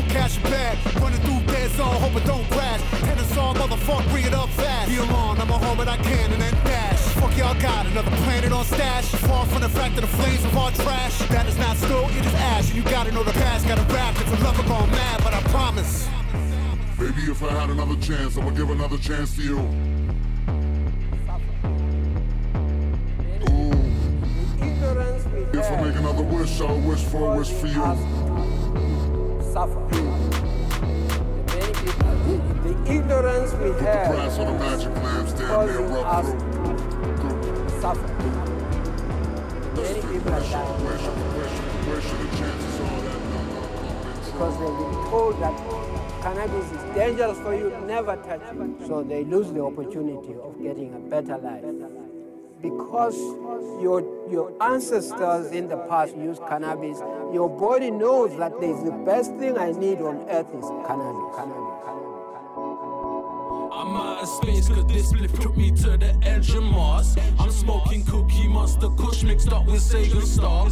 cash 0.10 0.36
your 0.36 0.52
bag, 0.52 0.78
running 1.02 1.22
through 1.22 1.40
dead 1.48 1.72
zone, 1.72 1.96
hope 2.04 2.18
it 2.18 2.26
don't 2.26 2.44
crash. 2.52 2.82
Tennis 3.00 3.38
all, 3.38 3.56
motherfucker, 3.56 4.10
bring 4.10 4.26
it 4.26 4.34
up 4.34 4.50
fast. 4.50 4.90
Be 4.90 4.98
alone, 4.98 5.40
I'ma 5.40 5.58
hold 5.58 5.88
I 5.88 5.96
can 5.96 6.34
and 6.34 6.42
then 6.42 6.54
dash. 6.66 7.00
Fuck 7.16 7.38
y'all 7.38 7.56
got 7.62 7.86
another 7.86 8.12
planet 8.26 8.52
on 8.52 8.66
stash. 8.66 9.06
Far 9.06 9.46
from 9.46 9.62
the 9.62 9.70
fact 9.70 9.96
that 9.96 10.02
the 10.02 10.08
flames 10.08 10.44
of 10.44 10.58
our 10.58 10.70
trash. 10.72 11.18
That 11.30 11.48
is 11.48 11.58
not 11.58 11.78
still, 11.78 12.10
it 12.10 12.26
is 12.26 12.34
ash. 12.34 12.68
And 12.68 12.76
you 12.76 12.84
gotta 12.84 13.14
know 13.14 13.24
the 13.24 13.32
past, 13.32 13.66
gotta 13.66 13.84
rap. 13.94 14.20
It's 14.20 14.30
a 14.30 14.44
lover 14.44 14.64
gone 14.64 14.92
mad, 14.92 15.24
but 15.24 15.34
I 15.34 15.42
promise. 15.44 16.10
Baby, 17.00 17.32
if 17.32 17.42
I 17.42 17.54
had 17.54 17.70
another 17.70 17.96
chance, 18.02 18.38
I 18.38 18.44
would 18.44 18.58
give 18.58 18.70
another 18.70 18.98
chance 18.98 19.34
to 19.38 19.42
you. 19.44 19.60
Ooh. 23.50 23.72
If 25.54 25.72
I 25.72 25.82
make 25.82 25.96
another 25.96 26.24
wish, 26.24 26.60
I'll 26.60 26.78
wish 26.82 27.02
for 27.04 27.34
a 27.34 27.38
wish 27.38 27.50
for 27.50 27.68
you. 27.68 28.23
Suffer. 29.54 29.80
Many 29.82 31.74
people, 31.74 32.14
the 32.64 32.74
ignorance 32.92 33.54
we 33.54 33.70
have 33.86 34.10
brass 34.10 34.40
on 34.40 34.46
the 34.48 34.54
magic 34.58 34.96
lamps, 34.96 35.34
damn 35.34 35.68
near 35.68 35.88
causing 36.02 36.02
us 36.02 36.28
to 37.22 37.80
suffer. 37.80 38.10
Many 39.76 40.02
people 40.02 40.34
are 40.34 40.42
dying 40.42 40.78
the 40.84 40.94
because 44.26 44.56
they've 44.58 44.78
been 44.80 44.96
told 45.12 45.40
that 45.40 45.56
cannabis 46.24 46.72
is 46.72 46.84
dangerous 46.96 47.38
for 47.38 47.54
you, 47.54 47.70
never 47.86 48.16
touch 48.16 48.42
it. 48.42 48.88
So 48.88 49.04
they 49.04 49.24
lose 49.24 49.52
the 49.54 49.62
opportunity 49.64 50.34
of 50.34 50.60
getting 50.64 50.96
a 50.96 51.00
better 51.10 51.38
life. 51.38 51.93
Because 52.64 53.18
your, 53.82 54.02
your 54.32 54.54
ancestors 54.62 55.52
in 55.52 55.68
the 55.68 55.76
past 55.90 56.16
used 56.16 56.42
cannabis, 56.48 57.00
your 57.34 57.50
body 57.50 57.92
knows 57.92 58.38
that 58.38 58.58
there's 58.62 58.82
the 58.84 58.92
best 59.06 59.36
thing 59.36 59.58
I 59.58 59.72
need 59.72 60.00
on 60.00 60.26
earth 60.30 60.48
is 60.56 60.66
cannabis. 60.88 61.36
cannabis. 61.36 62.13
I'm 63.76 63.96
out 63.96 64.22
of 64.22 64.30
space 64.30 64.70
cause 64.70 64.86
this 64.86 65.12
spliff 65.12 65.42
took 65.42 65.58
me 65.58 65.72
to 65.72 65.98
the 65.98 66.16
edge 66.22 66.54
of 66.54 66.64
Mars. 66.64 67.18
I'm 67.40 67.50
smoking 67.50 68.06
Cookie 68.06 68.48
Monster 68.48 68.90
Kush 68.90 69.24
mixed 69.24 69.52
up 69.52 69.66
with 69.66 69.82
Sega 69.82 70.22
Star. 70.22 70.68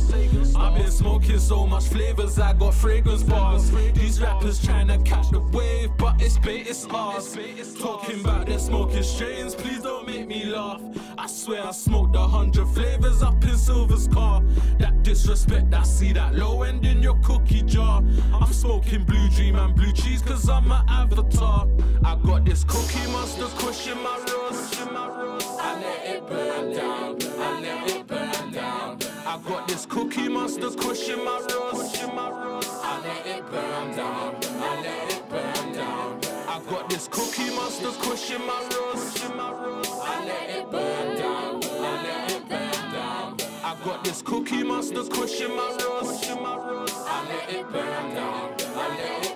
I've 0.61 0.75
been 0.75 0.91
smoking 0.91 1.39
so 1.39 1.65
much 1.65 1.85
flavors, 1.85 2.37
I 2.37 2.53
got 2.53 2.75
fragrance 2.75 3.23
bars. 3.23 3.71
These 3.93 4.21
rappers 4.21 4.63
trying 4.63 4.87
to 4.89 4.99
catch 4.99 5.31
the 5.31 5.39
wave, 5.39 5.89
but 5.97 6.21
it's 6.21 6.37
bait, 6.37 6.67
it's 6.67 6.85
ours. 6.85 7.35
Talking 7.79 8.21
about 8.21 8.45
their 8.45 8.59
smoking 8.59 9.03
strains, 9.03 9.55
please 9.55 9.81
don't 9.81 10.05
make 10.05 10.27
me 10.27 10.45
laugh. 10.45 10.81
I 11.17 11.25
swear 11.27 11.65
I 11.65 11.71
smoked 11.71 12.15
a 12.15 12.19
hundred 12.19 12.67
flavors 12.67 13.23
up 13.23 13.43
in 13.43 13.57
Silver's 13.57 14.07
car. 14.07 14.43
That 14.77 15.01
disrespect, 15.01 15.73
I 15.73 15.83
see 15.83 16.13
that 16.13 16.35
low 16.35 16.61
end 16.61 16.85
in 16.85 17.01
your 17.01 17.17
cookie 17.23 17.63
jar. 17.63 18.03
I'm 18.31 18.53
smoking 18.53 19.05
blue 19.05 19.29
dream 19.29 19.55
and 19.55 19.75
blue 19.75 19.91
cheese 19.91 20.21
cause 20.21 20.47
I'm 20.47 20.71
an 20.71 20.85
avatar. 20.87 21.67
I 22.03 22.15
got 22.23 22.45
this 22.45 22.63
cookie 22.63 22.90
monster 23.11 23.47
kush 23.57 23.87
in 23.87 23.97
my 24.01 24.17
rose. 24.27 25.45
I 25.59 25.79
let 25.81 26.15
it 26.15 26.27
burn 26.27 26.73
down, 26.73 27.17
I 27.39 27.59
let 27.59 27.89
it 27.89 28.07
burn 28.07 28.51
down. 28.51 28.99
I 29.25 29.39
got 29.47 29.67
this 29.67 29.85
cookie 29.85 30.27
monster 30.27 30.69
kush 30.71 31.09
in 31.09 31.23
my 31.23 31.39
rose. 31.39 32.67
I 32.83 33.01
let 33.03 33.25
it 33.25 33.51
burn 33.51 33.95
down, 33.95 34.35
I 34.59 34.81
let 34.81 35.11
it 35.11 35.29
burn 35.29 35.73
down. 35.73 36.19
I 36.47 36.59
got 36.69 36.89
this 36.89 37.07
cookie 37.07 37.49
monster 37.55 37.91
kush 38.01 38.31
in 38.31 38.41
my 38.45 38.61
rose. 38.75 39.17
I 40.03 40.25
let 40.25 40.49
it 40.49 40.71
burn 40.71 41.17
down, 41.17 41.61
I 41.63 42.03
let 42.03 42.31
it 42.31 42.49
burn 42.49 42.91
down. 42.93 43.37
I 43.63 43.77
got 43.85 44.03
this 44.03 44.21
cookie 44.21 44.63
monster 44.63 45.03
kush 45.03 45.41
in 45.41 45.55
my 45.55 45.77
rose. 45.79 46.93
I 47.07 47.25
let 47.29 47.49
it 47.53 47.71
burn 47.71 48.15
down, 48.15 48.55
I 48.75 48.97
let 48.97 49.25
it 49.25 49.30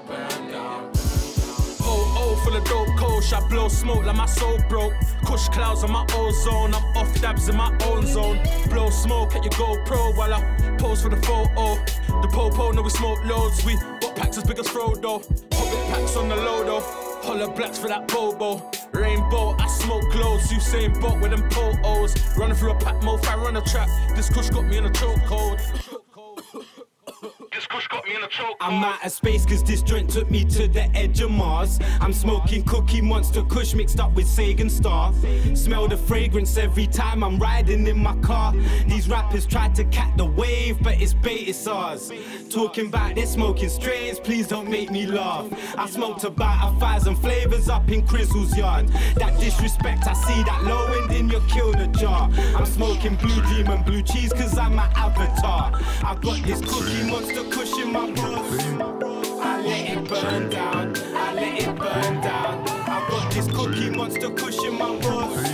I 3.34 3.40
blow 3.48 3.68
smoke 3.68 4.06
like 4.06 4.16
my 4.16 4.26
soul 4.26 4.58
broke. 4.70 4.94
Kush 5.26 5.50
clouds 5.50 5.84
on 5.84 5.92
my 5.92 6.06
ozone. 6.14 6.74
I'm 6.74 6.84
off 6.98 7.22
dabs 7.22 7.50
in 7.50 7.56
my 7.56 7.76
own 7.86 8.06
zone. 8.06 8.40
Blow 8.70 8.90
smoke 8.90 9.36
at 9.36 9.44
your 9.44 9.54
GoPro 9.54 10.16
while 10.16 10.34
I 10.34 10.42
pose 10.78 11.02
for 11.02 11.10
the 11.10 11.18
photo. 11.18 11.76
The 12.22 12.28
popo 12.28 12.72
know 12.72 12.82
we 12.82 12.90
smoke 12.90 13.24
loads. 13.26 13.66
We 13.66 13.76
got 14.02 14.16
packs 14.16 14.38
as 14.38 14.44
big 14.44 14.60
as 14.60 14.68
Frodo. 14.68 15.24
Hobbit 15.54 15.88
packs 15.90 16.16
on 16.16 16.30
the 16.30 16.36
load 16.36 16.68
though. 16.68 16.82
Holler 17.24 17.50
blacks 17.50 17.78
for 17.78 17.88
that 17.88 18.08
bobo. 18.08 18.72
Rainbow, 18.92 19.56
I 19.60 19.68
smoke 19.68 20.14
loads. 20.16 20.52
Usain 20.52 21.00
Bolt 21.02 21.20
with 21.20 21.32
them 21.32 21.50
potos. 21.50 22.38
Running 22.38 22.56
through 22.56 22.72
a 22.72 22.76
pack, 22.76 23.02
mo, 23.04 23.20
I 23.28 23.36
run 23.36 23.56
a 23.58 23.62
trap. 23.62 23.90
This 24.16 24.30
kush 24.30 24.50
got 24.50 24.66
me 24.66 24.78
in 24.78 24.86
a 24.86 24.90
chokehold. 24.90 25.95
Kush 27.76 27.88
got 27.90 28.08
me 28.08 28.16
in 28.16 28.24
a 28.24 28.28
choke. 28.30 28.56
I'm 28.62 28.82
out 28.86 29.06
of 29.06 29.12
space 29.12 29.46
cause 29.46 29.62
this 29.62 29.82
joint 29.82 30.10
took 30.10 30.32
me 30.32 30.46
to 30.46 30.70
the 30.70 30.84
edge 30.96 31.20
of 31.20 31.30
Mars. 31.30 31.78
I'm 32.00 32.14
smoking 32.14 32.64
Cookie 32.64 33.02
Monster 33.02 33.44
Kush 33.44 33.74
mixed 33.74 34.00
up 34.00 34.14
with 34.14 34.28
Sagan 34.28 34.70
Star. 34.70 35.14
Smell 35.56 35.90
the 35.90 35.98
fragrance 35.98 36.56
every 36.56 36.88
time 36.88 37.22
I'm 37.22 37.38
riding 37.38 37.86
in 37.86 37.98
my 37.98 38.16
car. 38.20 38.54
These 38.88 39.10
rappers 39.10 39.46
tried 39.46 39.76
to 39.76 39.84
cat 39.86 40.16
the 40.16 40.24
wave, 40.26 40.82
but 40.82 41.02
it's 41.02 41.14
bait, 41.14 41.50
it's 41.50 41.68
ours. 41.68 42.14
Talking 42.50 42.88
about 42.88 43.16
their 43.16 43.26
smoking 43.26 43.70
strains, 43.70 44.20
please 44.20 44.48
don't 44.48 44.70
make 44.70 44.90
me 44.92 45.06
laugh. 45.06 45.48
I 45.78 45.90
smoked 45.90 46.24
about 46.24 46.74
a 46.74 46.80
thousand 46.80 47.16
flavors 47.18 47.70
up 47.70 47.90
in 47.90 48.06
Crizzle's 48.06 48.56
yard. 48.58 48.88
That 49.16 49.40
disrespect, 49.40 50.08
I 50.08 50.14
see 50.14 50.44
that 50.44 50.64
low 50.64 50.86
end 51.02 51.12
in 51.12 51.30
your 51.30 51.42
killer 51.48 51.88
jar. 51.88 52.30
I'm 52.56 52.66
smoking 52.66 53.16
blue 53.16 53.42
dream 53.44 53.68
and 53.68 53.84
blue 53.86 54.02
cheese 54.02 54.32
cause 54.32 54.58
I'm 54.58 54.74
an 54.74 54.90
avatar. 54.96 55.72
I 56.04 56.16
got 56.22 56.44
this 56.44 56.62
Cookie 56.62 57.10
Monster 57.10 57.44
cushion, 57.50 57.92
my 57.92 58.12
bros. 58.12 58.60
I 59.42 59.62
let 59.62 59.98
it 59.98 60.10
burn 60.10 60.50
down, 60.50 60.96
I 61.16 61.34
let 61.34 61.62
it 61.62 61.76
burn 61.76 62.22
down. 62.22 62.68
I 62.70 63.06
got 63.10 63.32
this 63.32 63.48
Cookie 63.48 63.90
Monster 63.90 64.30
cushion, 64.30 64.78
my 64.78 64.98
bros. 65.00 65.45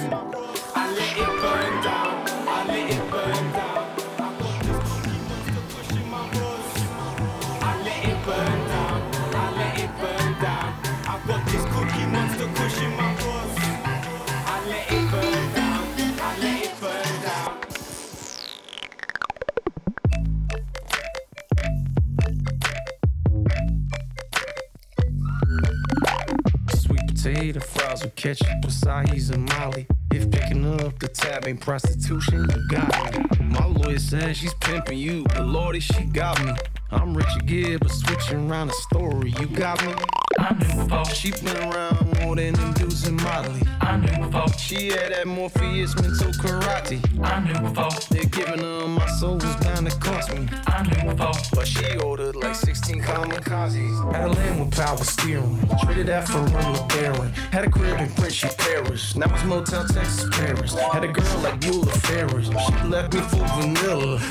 Sweet 27.21 27.35
potato 27.35 27.59
fries 27.59 28.03
with 28.03 28.15
ketchup, 28.15 28.47
Asahi's 28.63 29.29
and 29.29 29.47
Molly. 29.47 29.85
If 30.11 30.31
picking 30.31 30.65
up 30.65 30.97
the 30.97 31.07
tab 31.07 31.47
ain't 31.47 31.61
prostitution, 31.61 32.49
you 32.49 32.67
got 32.67 33.39
me. 33.39 33.45
My 33.45 33.63
lawyer 33.63 33.99
says 33.99 34.37
she's 34.37 34.55
pimping 34.55 34.97
you, 34.97 35.25
but 35.25 35.45
lordy, 35.45 35.81
she 35.81 36.05
got 36.05 36.43
me. 36.43 36.53
I'm 36.93 37.13
Richard 37.13 37.45
Gere, 37.45 37.77
but 37.77 37.89
switching 37.89 38.49
around 38.49 38.67
the 38.67 38.73
story, 38.73 39.33
you 39.39 39.47
got 39.47 39.81
me. 39.85 39.93
I 40.37 40.53
knew 40.53 40.83
before. 40.83 41.05
She 41.05 41.31
been 41.31 41.55
around 41.55 42.19
more 42.19 42.35
than 42.35 42.53
them 42.53 42.73
dudes 42.73 43.07
in 43.07 43.15
Motley. 43.15 43.61
I 43.79 43.95
knew 43.95 44.25
before. 44.25 44.49
She 44.57 44.89
had 44.89 45.13
that 45.13 45.25
Morpheus 45.25 45.95
mental 45.95 46.31
karate. 46.33 46.99
I 47.23 47.39
knew 47.39 47.69
before. 47.69 47.89
They're 48.09 48.25
giving 48.25 48.59
her 48.59 48.87
my 48.89 49.07
soul 49.07 49.35
was 49.35 49.55
bound 49.57 49.89
to 49.89 49.97
cost 49.99 50.35
me. 50.35 50.49
I 50.67 50.83
knew 50.83 51.13
before. 51.13 51.31
But 51.53 51.67
she 51.67 51.97
ordered 51.99 52.35
like 52.35 52.55
16 52.55 53.01
kamikazes. 53.01 54.13
Had 54.13 54.29
a 54.29 54.33
land 54.33 54.59
with 54.59 54.71
power 54.71 54.97
steering. 54.97 55.59
Traded 55.83 56.07
that 56.07 56.27
for 56.27 56.39
a 56.39 56.49
LeBaron. 56.49 57.31
Had 57.53 57.65
a 57.65 57.71
crib 57.71 58.01
in 58.01 58.09
Frenchy 58.09 58.49
Paris. 58.57 59.15
Now 59.15 59.33
it's 59.33 59.45
Motel 59.45 59.87
Texas 59.87 60.27
Paris. 60.31 60.73
Had 60.73 61.05
a 61.05 61.07
girl 61.07 61.37
like 61.39 61.61
Beulah 61.61 61.85
Ferris. 61.85 62.47
She 62.47 62.87
left 62.87 63.13
me 63.13 63.21
for 63.21 63.45
vanilla. 63.61 64.21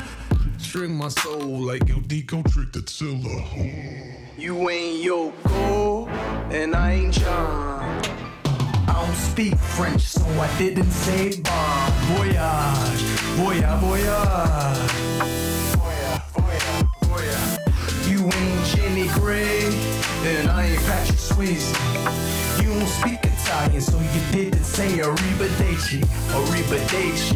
String 0.71 0.95
my 0.95 1.09
soul 1.09 1.65
like 1.67 1.89
El 1.89 1.99
Deco 1.99 2.49
tricked 2.49 2.77
Attila. 2.77 3.43
You 4.37 4.69
ain't 4.69 5.05
Yoko, 5.05 6.07
and 6.49 6.73
I 6.73 6.93
ain't 6.93 7.13
John. 7.13 7.81
I 8.87 8.93
don't 8.93 9.13
speak 9.13 9.57
French, 9.57 10.03
so 10.03 10.23
I 10.23 10.47
didn't 10.57 10.89
say 10.89 11.41
bon 11.41 11.91
voyage, 12.15 13.01
voyage, 13.35 13.65
voyage. 13.81 14.91
You 18.07 18.23
ain't 18.23 18.65
Jenny 18.67 19.09
Gray, 19.19 19.65
and 20.23 20.49
I 20.49 20.67
ain't 20.67 20.81
Patrick 20.83 21.19
Swayze. 21.19 21.75
You 22.63 22.69
don't 22.69 22.87
speak 22.87 23.19
Italian. 23.25 23.81
So 23.81 23.99
you 23.99 24.21
didn't 24.31 24.63
say 24.63 24.99
arrivederci, 24.99 25.99
arrivederci, 26.31 27.35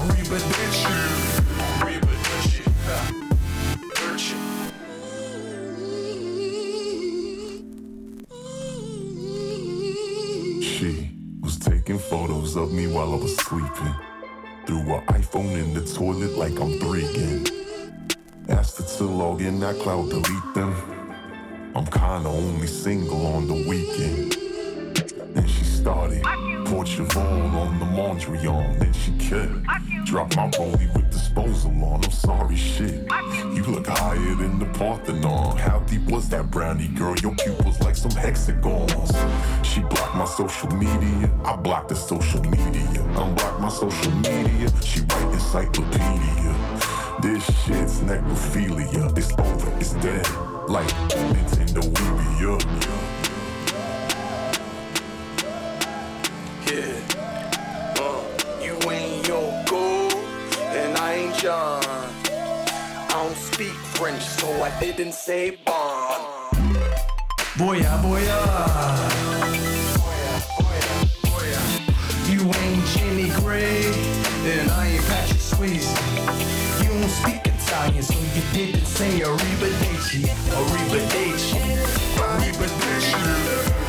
arrivederci. 0.00 1.53
She 2.84 2.90
was 11.40 11.58
taking 11.58 11.98
photos 11.98 12.56
of 12.56 12.72
me 12.72 12.86
while 12.88 13.14
I 13.14 13.16
was 13.16 13.34
sleeping. 13.38 13.94
Threw 14.66 14.82
her 14.82 15.02
iPhone 15.08 15.54
in 15.54 15.72
the 15.72 15.80
toilet 15.80 16.36
like 16.36 16.60
I'm 16.60 16.78
three. 16.78 17.44
Asked 18.50 18.78
her 18.78 18.98
to 18.98 19.04
log 19.04 19.40
in 19.40 19.60
that 19.60 19.76
cloud, 19.76 20.10
delete 20.10 20.54
them. 20.54 20.74
I'm 21.74 21.86
kinda 21.86 22.28
only 22.28 22.66
single 22.66 23.26
on 23.28 23.46
the 23.46 23.66
weekend. 23.66 24.36
Then 25.34 25.46
she 25.46 25.64
started 25.64 26.22
Portugal 26.66 27.22
on 27.22 27.78
the 27.78 27.86
on. 28.46 28.78
Then 28.78 28.92
she 28.92 29.12
kept 29.12 30.04
drop 30.04 30.36
my 30.36 30.48
rollie 30.50 30.92
with 30.94 31.13
disposal 31.34 31.84
on. 31.84 32.04
I'm 32.04 32.10
sorry, 32.10 32.56
shit. 32.56 33.06
You 33.54 33.62
look 33.64 33.86
higher 33.86 34.34
than 34.34 34.58
the 34.58 34.66
Parthenon. 34.78 35.56
How 35.56 35.80
deep 35.80 36.04
was 36.10 36.28
that 36.30 36.50
brownie, 36.50 36.88
girl? 36.88 37.14
Your 37.22 37.34
pupils 37.34 37.80
like 37.80 37.96
some 37.96 38.10
hexagons. 38.12 39.12
She 39.62 39.80
blocked 39.80 40.14
my 40.14 40.24
social 40.24 40.70
media. 40.70 41.30
I 41.44 41.56
blocked 41.56 41.88
the 41.88 41.96
social 41.96 42.42
media. 42.42 43.02
Unblocked 43.16 43.60
my 43.60 43.68
social 43.68 44.12
media. 44.12 44.68
She 44.82 45.00
write 45.00 45.32
encyclopedia. 45.32 46.54
This 47.22 47.44
shit's 47.64 48.00
necrophilia. 48.00 49.16
It's 49.16 49.32
over, 49.38 49.72
it's 49.78 49.94
dead. 49.94 50.26
Like 50.68 50.88
Nintendo 51.08 51.82
Wii. 51.82 52.24
Yeah, 52.40 53.03
and 61.46 61.52
I 61.52 63.06
don't 63.10 63.36
speak 63.36 63.72
French, 63.96 64.22
so 64.22 64.48
I 64.62 64.70
didn't 64.80 65.12
say 65.12 65.58
bon. 65.64 66.20
Boya, 67.58 68.00
boya. 68.02 68.38
Boya, 70.00 70.32
boya, 70.56 70.96
boya 71.28 71.62
You 72.32 72.40
ain't 72.40 72.86
Jenny 72.86 73.28
Gray, 73.40 73.84
and 74.52 74.70
I 74.70 74.86
ain't 74.94 75.04
Patrick 75.04 75.40
Swayze. 75.40 75.92
You 76.82 76.88
don't 76.88 77.08
speak 77.10 77.46
Italian, 77.46 78.02
so 78.02 78.14
you 78.14 78.42
didn't 78.54 78.86
say 78.86 79.20
arrivederci, 79.20 80.24
arrivederci, 80.48 81.60
arrivederci. 82.16 83.83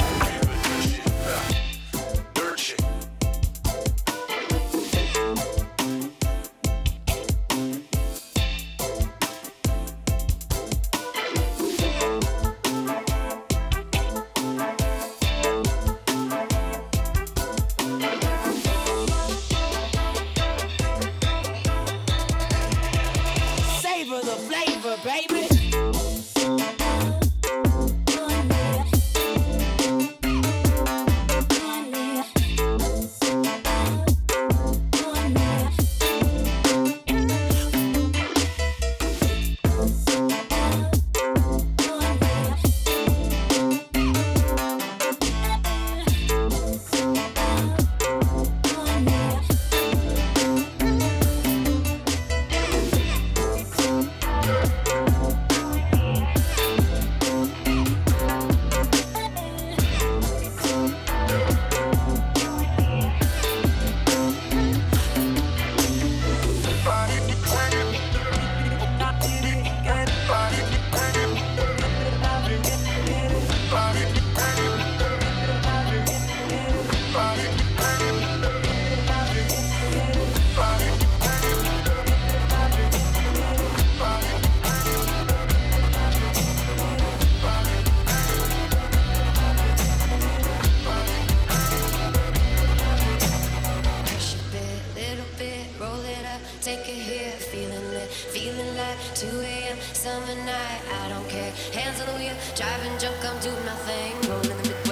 It 96.54 96.62
take 96.62 96.88
a 96.88 96.92
hit, 96.92 97.34
feeling 97.34 97.90
lit, 97.90 98.10
feeling 98.10 98.76
like 98.78 98.98
2 99.16 99.28
a.m. 99.42 99.78
summer 99.94 100.36
night. 100.46 100.82
I 101.02 101.10
don't 101.10 101.28
care, 101.30 101.52
hands 101.74 102.00
on 102.02 102.08
the 102.08 102.20
wheel, 102.20 102.36
driving 102.56 102.98
junk, 103.00 103.18
I'm 103.24 103.40
doing 103.42 103.66
my 103.66 103.76
thing, 103.88 104.30
rolling 104.30 104.64
the 104.64 104.85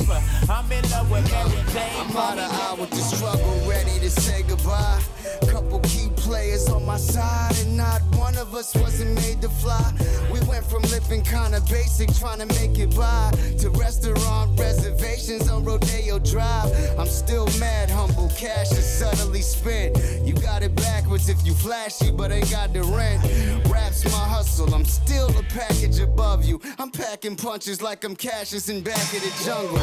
it's 0.00 0.50
I'm 0.50 0.70
in 0.72 0.90
love 0.90 1.10
with 1.10 1.30
Mary. 1.30 1.90
I'm 1.98 2.16
out 2.16 2.38
of 2.38 2.50
eye 2.50 2.76
with 2.78 2.90
the 2.90 2.96
struggle, 2.96 3.68
ready 3.68 3.98
to 4.00 4.10
say 4.10 4.42
goodbye. 4.42 5.02
Couple 5.48 5.80
key 5.80 6.08
players 6.16 6.68
on 6.68 6.84
my 6.84 6.96
side, 6.96 7.56
and 7.58 7.76
not 7.76 8.02
one 8.16 8.36
of 8.36 8.54
us 8.54 8.74
wasn't 8.74 9.15
living 11.16 11.32
kinda 11.32 11.60
basic, 11.70 12.12
trying 12.14 12.38
to 12.38 12.46
make 12.46 12.78
it 12.78 12.94
by, 12.96 13.30
to 13.58 13.70
restaurant 13.70 14.58
reservations 14.58 15.48
on 15.48 15.64
Rodeo 15.64 16.18
Drive. 16.18 16.70
I'm 16.98 17.06
still 17.06 17.46
mad 17.58 17.90
humble, 17.90 18.28
cash 18.36 18.72
is 18.72 18.84
subtly 18.84 19.42
spent. 19.42 19.96
You 20.24 20.34
got 20.34 20.62
it 20.62 20.74
backwards 20.74 21.28
if 21.28 21.44
you 21.44 21.54
flashy, 21.54 22.10
but 22.10 22.32
ain't 22.32 22.50
got 22.50 22.72
the 22.72 22.82
rent. 22.82 23.22
Raps 23.70 24.04
my 24.04 24.26
hustle, 24.34 24.74
I'm 24.74 24.84
still 24.84 25.28
a 25.38 25.42
package 25.44 26.00
above 26.00 26.44
you. 26.44 26.60
I'm 26.78 26.90
packing 26.90 27.36
punches 27.36 27.80
like 27.82 28.04
I'm 28.04 28.16
Cassius 28.16 28.68
in 28.68 28.82
back 28.82 29.12
of 29.14 29.22
the 29.22 29.32
jungle. 29.44 29.80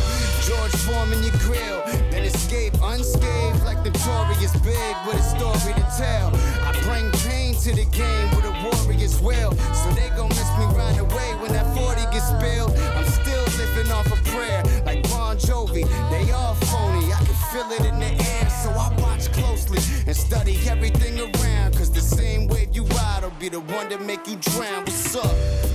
George 0.48 0.76
Foreman 0.84 1.24
your 1.24 1.38
grill, 1.40 1.82
then 2.12 2.24
escape 2.24 2.74
unscathed 2.82 3.64
like 3.64 3.84
notorious 3.84 4.54
big 4.62 4.96
with 5.08 5.18
a 5.18 5.24
story 5.24 5.74
to 5.74 5.88
tell. 5.98 6.32
I 6.68 6.72
bring 6.84 7.12
pain 7.24 7.43
to 7.64 7.72
the 7.72 7.86
game 7.96 8.30
with 8.36 8.44
a 8.44 8.52
warrior's 8.62 9.22
will, 9.22 9.52
so 9.74 9.90
they 9.92 10.10
gon' 10.18 10.28
miss 10.28 10.50
me 10.60 10.66
right 10.76 11.00
away 11.00 11.34
when 11.40 11.50
that 11.54 11.66
40 11.74 12.02
gets 12.12 12.28
spilled. 12.28 12.76
I'm 12.98 13.06
still 13.06 13.46
living 13.58 13.90
off 13.90 14.06
a 14.08 14.22
prayer 14.32 14.62
like 14.86 15.02
Bon 15.04 15.38
Jovi. 15.38 15.88
They 16.10 16.30
all 16.34 16.56
phony, 16.56 17.14
I 17.14 17.24
can 17.24 17.36
feel 17.54 17.72
it 17.72 17.86
in 17.86 18.00
the 18.00 18.12
air, 18.22 18.50
so 18.50 18.70
I 18.72 18.94
watch 19.00 19.32
closely 19.32 19.80
and 20.06 20.14
study 20.16 20.60
everything 20.68 21.18
around. 21.22 21.78
Cause 21.78 21.90
the 21.90 22.02
same 22.02 22.50
wave 22.50 22.76
you 22.76 22.84
ride 22.84 23.22
will 23.24 23.30
be 23.40 23.48
the 23.48 23.62
one 23.62 23.88
that 23.88 24.02
make 24.02 24.28
you 24.28 24.36
drown. 24.36 24.84
What's 24.84 25.16
up? 25.16 25.73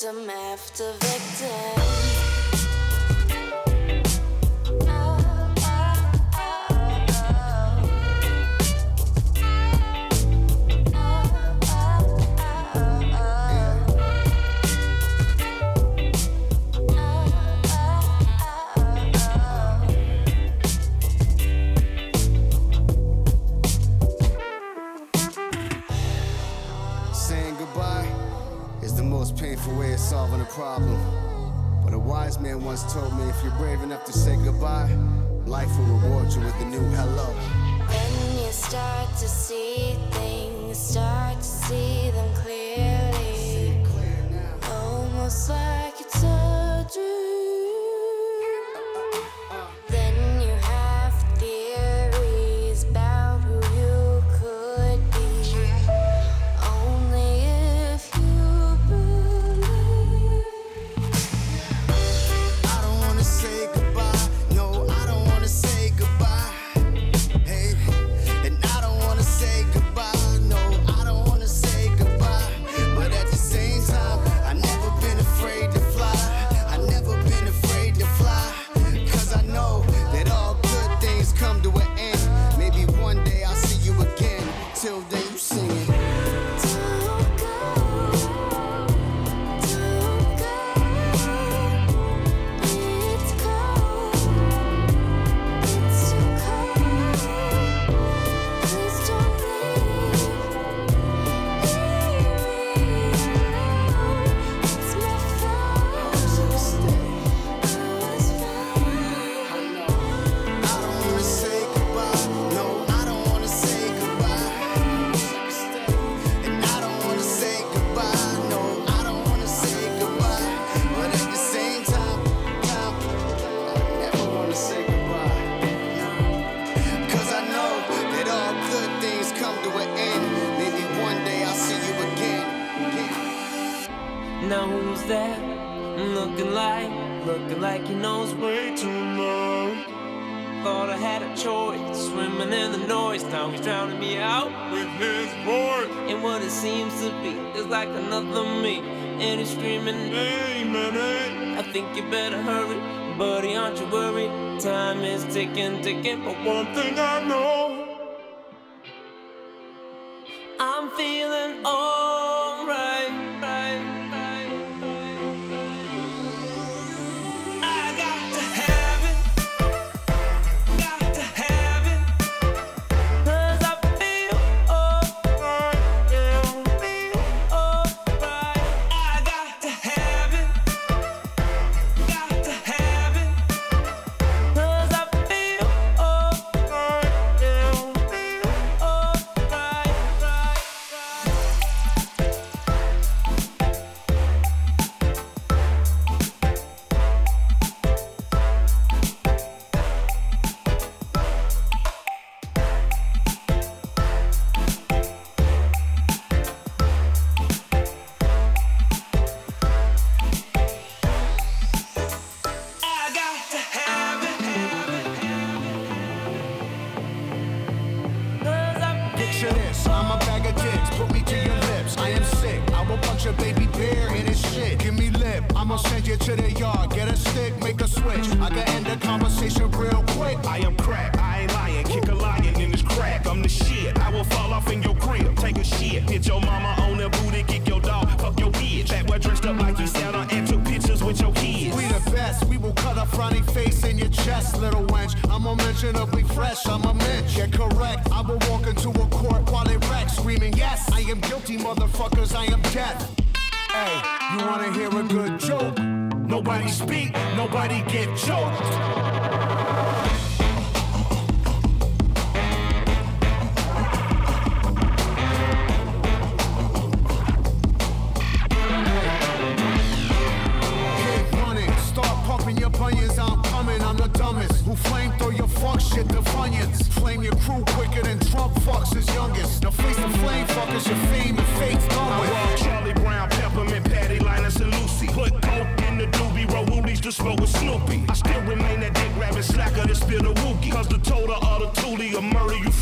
Victim 0.00 0.30
after 0.30 0.92
victim? 0.92 1.77
Problem. 30.58 30.98
But 31.84 31.94
a 31.94 31.98
wise 31.98 32.40
man 32.40 32.64
once 32.64 32.82
told 32.92 33.16
me 33.16 33.22
if 33.28 33.36
you're 33.44 33.58
brave 33.62 33.80
enough 33.80 34.04
to 34.06 34.12
say 34.12 34.34
goodbye, 34.42 34.92
life 35.46 35.70
will 35.78 35.98
reward 35.98 36.32
you 36.32 36.40
with 36.40 36.60
a 36.60 36.64
new 36.64 36.82
hello. 36.98 37.28
When 37.86 38.44
you 38.44 38.50
start 38.50 39.08
to 39.22 39.28
see 39.28 39.94
things, 40.10 40.76
start 40.76 41.38
to 41.38 41.44
see 41.44 42.10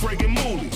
friggin' 0.06 0.34
moolies. 0.36 0.75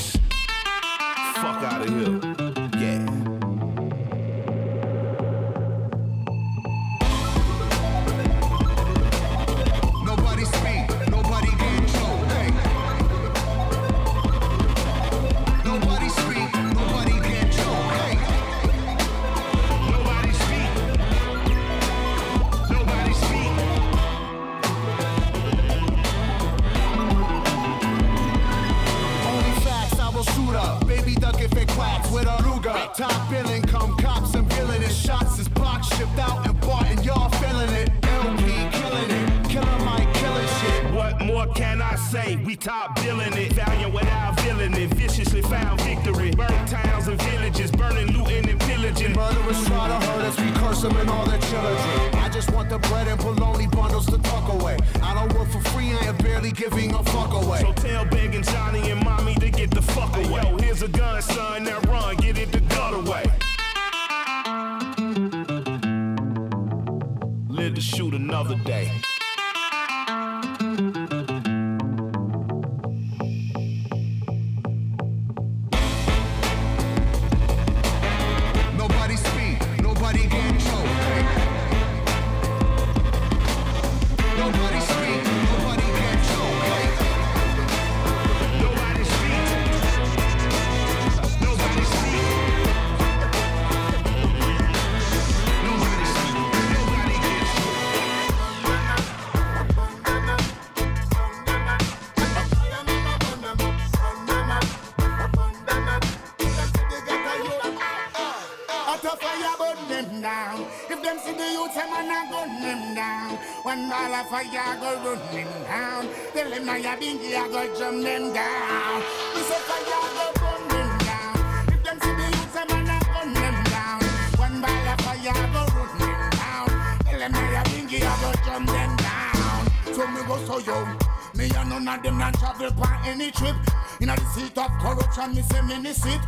What 109.02 109.14
a 109.14 109.16
fire 109.16 109.56
burn 109.56 109.88
them 109.88 110.20
down. 110.20 110.66
If 110.90 111.02
them 111.02 111.18
see 111.24 111.32
the 111.32 111.52
youth, 111.52 111.74
them 111.74 111.88
man 111.88 112.04
a 112.04 112.30
gun 112.30 112.60
them 112.60 112.94
down. 112.94 113.38
When 113.62 113.90
all 113.90 114.14
of 114.14 114.28
fire 114.28 114.76
go 114.76 114.92
run 115.00 115.18
them 115.32 115.48
down. 115.64 116.08
Tell 116.34 116.50
them 116.50 116.66
now 116.66 116.76
ya 116.76 116.96
bingy 116.96 117.32
a 117.32 117.48
go 117.48 117.64
jump 117.78 118.04
them 118.04 118.34
down. 118.34 119.02
We 119.34 119.40
say 119.40 119.60
fire 119.64 120.04
go 120.12 120.26
burn 120.36 120.68
them 120.68 120.98
down. 121.08 121.36
If 121.72 121.82
them 121.82 121.96
see 121.96 122.12
the 122.12 122.26
youth, 122.28 122.52
them 122.52 122.68
man 122.68 122.90
a 122.92 123.00
gun 123.08 123.32
them 123.32 123.56
down. 123.72 124.02
When 124.36 124.64
all 124.68 124.88
of 124.92 125.00
fire 125.00 125.48
go 125.48 125.62
run 125.72 125.98
them 125.98 126.20
down. 126.36 126.68
Tell 127.00 127.18
them 127.20 127.32
now 127.32 127.52
ya 127.56 127.62
bingy 127.72 128.04
a 128.04 128.12
go 128.20 128.30
jump 128.44 128.68
them 128.68 128.96
down. 129.00 129.94
So 129.96 130.06
me 130.08 130.20
go 130.28 130.36
so 130.44 130.58
young. 130.58 131.00
Me 131.36 131.48
and 131.56 131.70
none 131.70 131.88
of 131.88 132.02
them 132.02 132.18
not 132.18 132.34
travel 132.34 132.68
on 132.68 133.06
any 133.06 133.30
trip. 133.30 133.56
Inna 133.98 134.14
the 134.16 134.24
seat 134.36 134.58
of 134.58 134.70
corruption, 134.76 135.34
me 135.34 135.40
say 135.40 135.62
me 135.62 135.74
in 135.76 135.84
this 135.84 136.02
seat. 136.02 136.20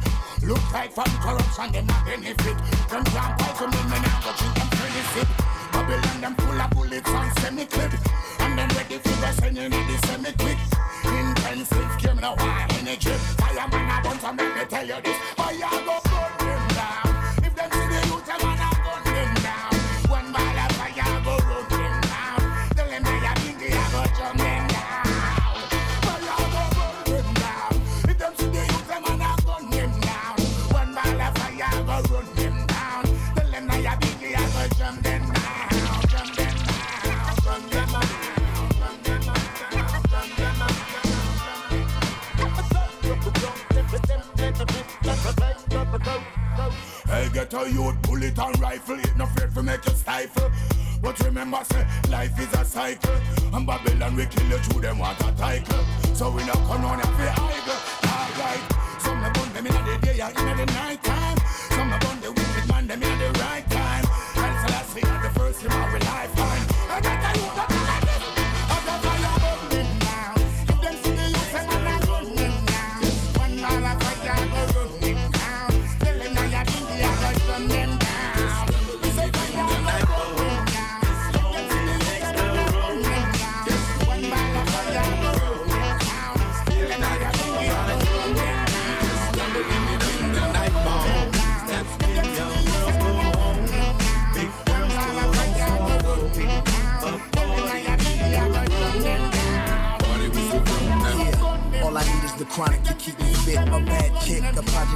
Look 0.44 0.72
like 0.72 0.92
from 0.92 1.04
corruption, 1.22 1.70
they 1.72 1.82
not 1.82 2.04
benefit. 2.04 2.56
Them 2.90 3.04
can't 3.04 3.38
buy 3.38 3.54
to 3.58 3.66
me, 3.68 3.80
me 3.90 3.98
now 4.02 4.20
go 4.24 4.32
drink 4.36 4.60
and 4.60 4.70
benefit. 4.70 5.28
Babylon, 5.72 6.20
them 6.20 6.34
full 6.34 6.60
of 6.60 6.70
bullets 6.70 7.10
and 7.10 7.38
semi-clip. 7.38 7.92
And 8.40 8.58
then 8.58 8.68
ready 8.70 8.98
for 8.98 9.16
the 9.20 9.32
sending 9.32 9.64
in 9.64 9.70
the 9.70 10.06
semi-quick. 10.06 10.58
Intensive 11.04 11.90
criminal 12.00 12.34
war 12.38 12.66
energy. 12.70 13.14
I 13.40 13.56
am 13.60 13.72
an 13.72 13.90
abundant, 13.98 14.38
let 14.38 14.56
me 14.56 14.64
tell 14.68 14.86
you 14.86 15.02
this. 15.02 15.18
I 15.38 16.02
go. 16.02 16.11
get 47.52 47.66
a 47.66 47.70
youth 47.70 48.02
bullet 48.02 48.38
and 48.38 48.60
rifle. 48.60 48.98
It 48.98 49.16
no 49.16 49.26
fear 49.26 49.48
to 49.48 49.62
make 49.62 49.84
you 49.86 49.92
stifle. 49.92 50.50
But 51.00 51.18
remember, 51.20 51.58
say, 51.64 51.86
life 52.10 52.38
is 52.38 52.52
a 52.58 52.64
cycle. 52.64 53.14
And 53.52 53.66
Babylon, 53.66 54.16
we 54.16 54.26
kill 54.26 54.46
you 54.46 54.58
through 54.58 54.82
them 54.82 54.98
water 54.98 55.32
title. 55.36 55.84
So 56.14 56.30
we 56.30 56.44
no 56.44 56.52
come 56.52 56.84
on 56.84 57.00
and 57.00 57.16
be 57.16 57.24
idle. 57.24 57.78
Alright. 58.06 58.62
Some 59.00 59.24
of 59.24 59.54
them 59.54 59.66
in 59.66 59.72
the 59.72 59.98
day 60.02 60.20
and 60.20 60.38
in 60.38 60.56
the 60.58 60.72
night 60.72 61.02
time. 61.02 61.21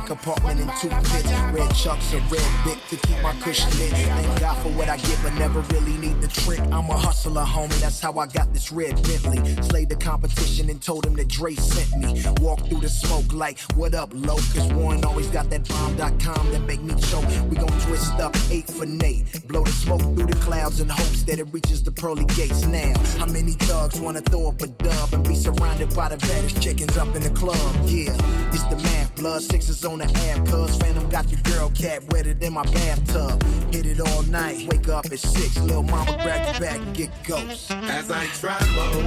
Pink 0.06 0.20
apartment 0.20 0.60
and 0.60 0.70
two 0.80 0.88
pits. 0.88 1.32
Red 1.52 1.74
chucks, 1.74 2.12
a 2.12 2.18
red 2.18 2.64
bit 2.64 2.78
to 2.90 2.96
keep 2.96 3.20
my 3.22 3.32
cushion 3.40 3.70
lit. 3.78 3.90
Thank 3.90 4.40
God 4.40 4.56
for 4.62 4.68
what 4.70 4.88
I 4.88 4.96
get, 4.98 5.18
but 5.22 5.34
never 5.34 5.60
really 5.74 5.96
need 5.98 6.20
the 6.20 6.28
trick. 6.28 6.60
I'm 6.60 6.88
a 6.90 6.96
hustler, 6.96 7.42
homie. 7.42 7.80
That's 7.80 7.98
how 7.98 8.12
I 8.18 8.26
got 8.26 8.52
this 8.52 8.70
red 8.70 8.94
Bentley. 9.02 9.62
Slayed 9.62 9.88
the 9.88 9.96
competition 9.96 10.70
and 10.70 10.80
told 10.80 11.06
him 11.06 11.14
that 11.14 11.28
Dre 11.28 11.54
sent 11.54 12.00
me. 12.00 12.22
Walk 12.40 12.60
through 12.68 12.80
the 12.80 12.88
smoke 12.88 13.32
like, 13.32 13.58
what 13.74 13.94
up, 13.94 14.10
low? 14.12 14.36
Cause 14.36 14.72
Warren 14.74 15.04
always 15.04 15.26
got 15.28 15.50
that 15.50 15.66
bomb.com 15.68 16.52
that 16.52 16.60
make 16.60 16.82
me 16.82 16.94
choke. 17.00 17.24
We 17.50 17.56
gon' 17.56 17.80
twist 17.80 18.14
up 18.20 18.36
eight 18.50 18.68
for 18.68 18.86
Nate. 18.86 19.46
Blow 19.48 19.64
the 19.64 19.72
smoke 19.72 20.02
through 20.02 20.26
the 20.26 20.36
clouds 20.36 20.80
in 20.80 20.88
hopes 20.88 21.24
that 21.24 21.40
it 21.40 21.48
reaches 21.52 21.82
the 21.82 21.90
pearly 21.90 22.24
gates 22.36 22.64
now. 22.64 22.94
How 23.18 23.26
many 23.26 23.52
thugs 23.52 24.00
wanna 24.00 24.20
throw 24.20 24.48
up 24.48 24.62
a 24.62 24.68
dub 24.68 25.14
and 25.14 25.26
be 25.26 25.34
surrounded 25.34 25.94
by 25.96 26.10
the 26.10 26.16
baddest 26.18 26.62
chickens 26.62 26.96
up 26.96 27.14
in 27.16 27.22
the 27.22 27.30
club? 27.30 27.56
Yeah, 27.86 28.16
it's 28.56 28.64
the 28.64 28.76
math. 28.76 29.14
Blood 29.16 29.42
sixes 29.42 29.84
on 29.84 29.98
the 29.98 30.04
app, 30.04 30.46
cuz 30.46 30.76
Phantom 30.76 31.08
got 31.08 31.30
your 31.30 31.40
girl 31.42 31.70
cat 31.70 32.02
wetter 32.10 32.34
than 32.34 32.52
my 32.54 32.64
bathtub. 32.64 33.42
Hit 33.72 33.86
it 33.86 34.00
all 34.00 34.22
night, 34.24 34.66
wake 34.70 34.88
up 34.88 35.06
at 35.06 35.18
six. 35.18 35.58
Little 35.58 35.82
mama 35.82 36.12
grab 36.22 36.40
your 36.50 36.60
back 36.60 36.78
and 36.78 36.94
get 36.96 37.10
ghost. 37.24 37.70
As 37.70 38.10
I 38.10 38.24
travel 38.40 39.02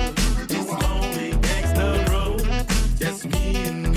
this 0.48 0.68
lonely 0.84 1.32
gangster 1.42 2.12
road, 2.12 2.42
just 2.98 3.26
me 3.26 3.56
and 3.68 3.89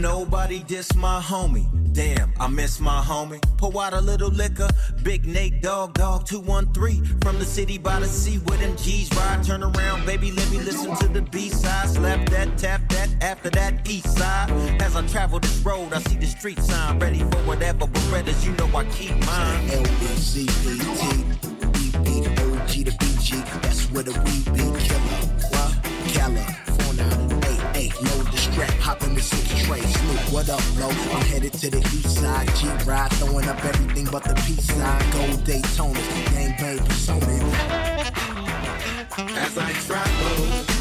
nobody 0.00 0.62
diss 0.62 0.94
my 0.94 1.20
homie. 1.20 1.66
Damn, 1.92 2.32
I 2.38 2.46
miss 2.46 2.78
my 2.78 3.00
homie. 3.00 3.42
Pour 3.56 3.82
out 3.82 3.92
a 3.92 4.00
little 4.00 4.30
liquor. 4.30 4.68
Big 5.02 5.26
Nate, 5.26 5.60
dog, 5.62 5.94
dog, 5.94 6.26
213. 6.26 7.20
From 7.20 7.38
the 7.38 7.44
city 7.44 7.78
by 7.78 7.98
the 7.98 8.06
sea 8.06 8.36
where 8.38 8.58
them 8.58 8.76
G's 8.76 9.12
ride. 9.14 9.42
Turn 9.42 9.62
around, 9.62 10.06
baby, 10.06 10.30
let 10.30 10.50
me 10.50 10.58
listen 10.58 10.96
to 10.96 11.08
the 11.08 11.22
B 11.22 11.48
side. 11.48 11.88
Slap 11.88 12.28
that, 12.30 12.56
tap 12.56 12.88
that, 12.90 13.08
after 13.20 13.50
that 13.50 13.88
east 13.88 14.16
side. 14.16 14.50
As 14.80 14.94
I 14.94 15.06
travel 15.08 15.40
this 15.40 15.58
road, 15.60 15.92
I 15.92 16.00
see 16.02 16.16
the 16.16 16.26
street 16.26 16.60
sign. 16.60 16.98
Ready 16.98 17.18
for 17.20 17.38
whatever, 17.48 17.86
but 17.86 17.92
Berettas, 17.92 18.44
you 18.44 18.52
know 18.52 18.68
I 18.76 18.84
keep 18.86 19.16
mine. 19.26 19.70
L-B-Z-E-T, 19.70 21.24
B-B, 21.72 22.84
the 22.84 22.92
BG. 22.92 23.62
That's 23.62 23.90
where 23.90 24.04
the 24.04 24.12
we 24.12 24.44
be 24.52 24.62
killer. 24.78 25.24
What? 25.50 25.72
California, 26.14 27.08
8-8, 27.74 28.02
load 28.02 28.26
the 28.32 28.37
strap, 28.58 28.80
hop 28.80 29.02
in 29.04 29.14
the 29.14 29.20
six 29.20 29.62
tray. 29.64 29.80
Snoop, 29.80 30.32
what 30.32 30.48
up, 30.48 30.62
low? 30.78 30.88
I'm 30.88 31.26
headed 31.26 31.52
to 31.54 31.70
the 31.70 31.78
east 31.78 32.20
side. 32.20 32.48
G-Ride, 32.56 33.12
throwing 33.12 33.48
up 33.48 33.64
everything 33.64 34.06
but 34.10 34.24
the 34.24 34.34
peace 34.46 34.66
sign. 34.66 35.10
Gold 35.12 35.44
Daytona, 35.44 36.00
gang 36.32 36.54
bang 36.58 36.78
persona. 36.78 37.26
As 39.18 39.58
I 39.58 39.72
travel 39.72 40.77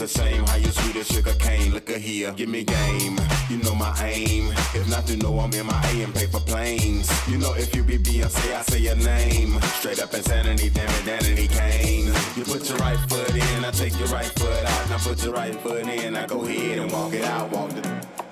it's 0.00 0.16
a 0.16 0.18
shame 0.18 0.44
how 0.46 0.56
you 0.56 0.66
sweet 0.66 0.96
as 0.96 1.06
sugar 1.06 1.34
cane. 1.34 1.72
Look 1.72 1.88
at 1.88 1.98
here, 1.98 2.32
give 2.32 2.48
me 2.48 2.64
game. 2.64 3.16
You 3.48 3.58
know 3.58 3.76
my 3.76 3.94
aim. 4.02 4.48
If 4.74 4.88
not, 4.90 5.08
you 5.08 5.16
know 5.18 5.38
I'm 5.38 5.52
in 5.52 5.66
my 5.66 5.80
A 5.90 6.02
and 6.02 6.12
paper 6.12 6.40
planes. 6.40 7.08
You 7.28 7.38
know 7.38 7.54
if 7.54 7.74
you 7.76 7.84
be 7.84 7.98
Beyonce, 7.98 8.54
I 8.54 8.62
say 8.62 8.80
your 8.80 8.96
name. 8.96 9.60
Straight 9.78 10.02
up 10.02 10.12
insanity, 10.12 10.70
damn 10.70 10.88
it, 10.88 11.04
Danity 11.06 11.48
Kane. 11.48 12.06
You 12.36 12.42
put 12.42 12.68
your 12.68 12.78
right 12.78 12.98
foot 13.08 13.34
in, 13.34 13.64
I 13.64 13.70
take 13.70 13.96
your 13.96 14.08
right 14.08 14.26
foot 14.26 14.64
out. 14.64 14.90
Now 14.90 14.98
put 14.98 15.22
your 15.22 15.34
right 15.34 15.54
foot 15.54 15.86
in, 15.86 16.16
I 16.16 16.26
go 16.26 16.44
ahead 16.44 16.78
and 16.78 16.90
walk 16.90 17.12
it 17.12 17.24
out, 17.24 17.52
walk 17.52 17.70
the. 17.70 18.23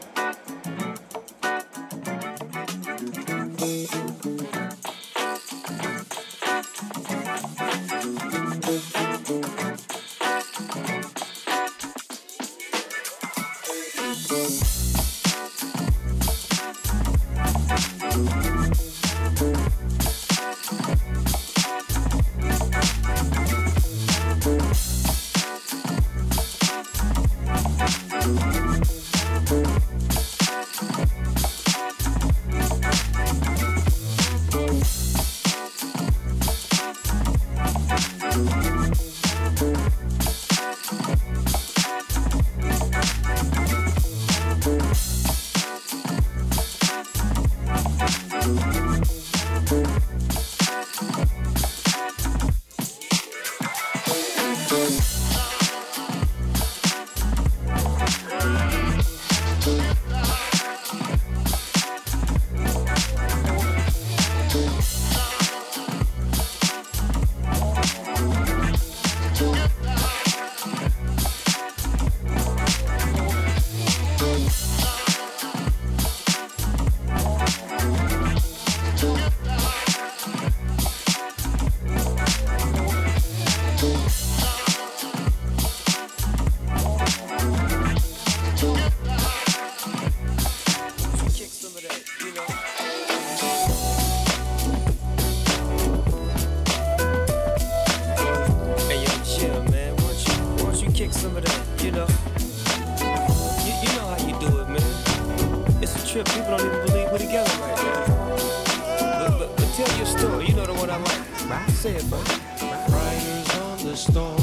Say 111.83 111.97
it, 111.97 112.09
bro. 112.09 112.21
Riders 112.21 113.57
on 113.59 113.79
the 113.85 113.97
storm. 113.97 114.39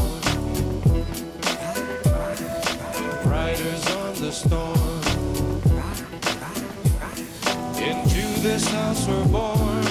Riders 3.31 3.85
on 3.95 4.13
the 4.15 4.29
storm. 4.29 4.99
Into 7.77 8.41
this 8.41 8.67
house 8.67 9.07
we're 9.07 9.25
born. 9.29 9.85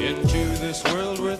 Into 0.00 0.42
this 0.62 0.84
world 0.84 1.18
we're 1.18 1.37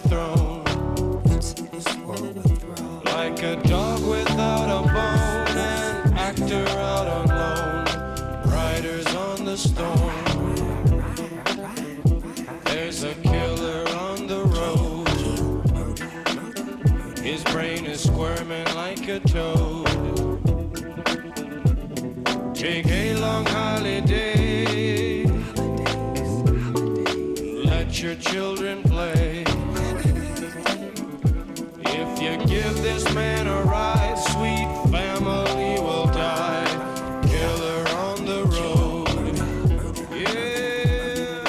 man 33.13 33.49
sweet 34.19 34.67
family 34.91 35.79
will 35.79 36.07
die. 36.07 36.65
Killer 37.27 37.87
on 38.05 38.25
the 38.25 38.43
road. 38.55 39.07
Yeah. 40.11 41.45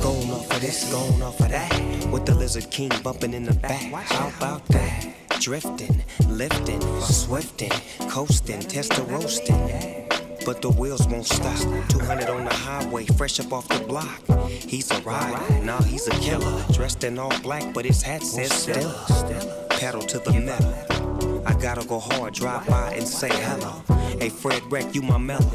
Going 0.00 0.30
off 0.30 0.50
of 0.50 0.60
this, 0.60 0.90
going 0.90 1.22
off 1.22 1.40
of 1.40 1.48
that. 1.48 1.72
With 2.12 2.26
the 2.26 2.34
Lizard 2.34 2.70
King 2.70 2.90
bumping 3.02 3.34
in 3.34 3.44
the 3.44 3.54
back. 3.54 3.92
How 3.92 4.28
about 4.36 4.66
that? 4.68 5.14
Drifting, 5.40 6.02
lifting, 6.28 6.80
swifting, 7.00 7.72
coasting, 8.08 8.60
tester 8.60 9.02
roasting. 9.02 10.08
But 10.44 10.60
the 10.60 10.70
wheels 10.70 11.06
won't 11.08 11.26
stop. 11.26 11.58
200 11.88 12.28
on 12.28 12.44
the 12.44 12.54
highway, 12.54 13.06
fresh 13.06 13.40
up 13.40 13.52
off 13.52 13.66
the 13.68 13.80
block. 13.80 14.20
He's 14.48 14.90
a 14.90 15.00
rider, 15.00 15.64
nah, 15.64 15.82
he's 15.82 16.06
a 16.06 16.16
killer. 16.20 16.62
Dressed 16.72 17.04
in 17.04 17.18
all 17.18 17.32
black, 17.40 17.72
but 17.72 17.84
his 17.84 18.02
hat 18.02 18.22
says 18.22 18.52
Stella. 18.52 19.63
Pedal 19.78 20.02
to 20.02 20.18
the 20.18 20.32
metal. 20.32 21.42
I 21.46 21.52
gotta 21.54 21.86
go 21.86 21.98
hard, 21.98 22.34
drive 22.34 22.66
by 22.66 22.94
and 22.94 23.06
say 23.06 23.28
hello. 23.28 23.82
Hey, 24.18 24.28
Fred 24.28 24.62
Wreck, 24.70 24.94
you 24.94 25.02
my 25.02 25.18
mellow. 25.18 25.50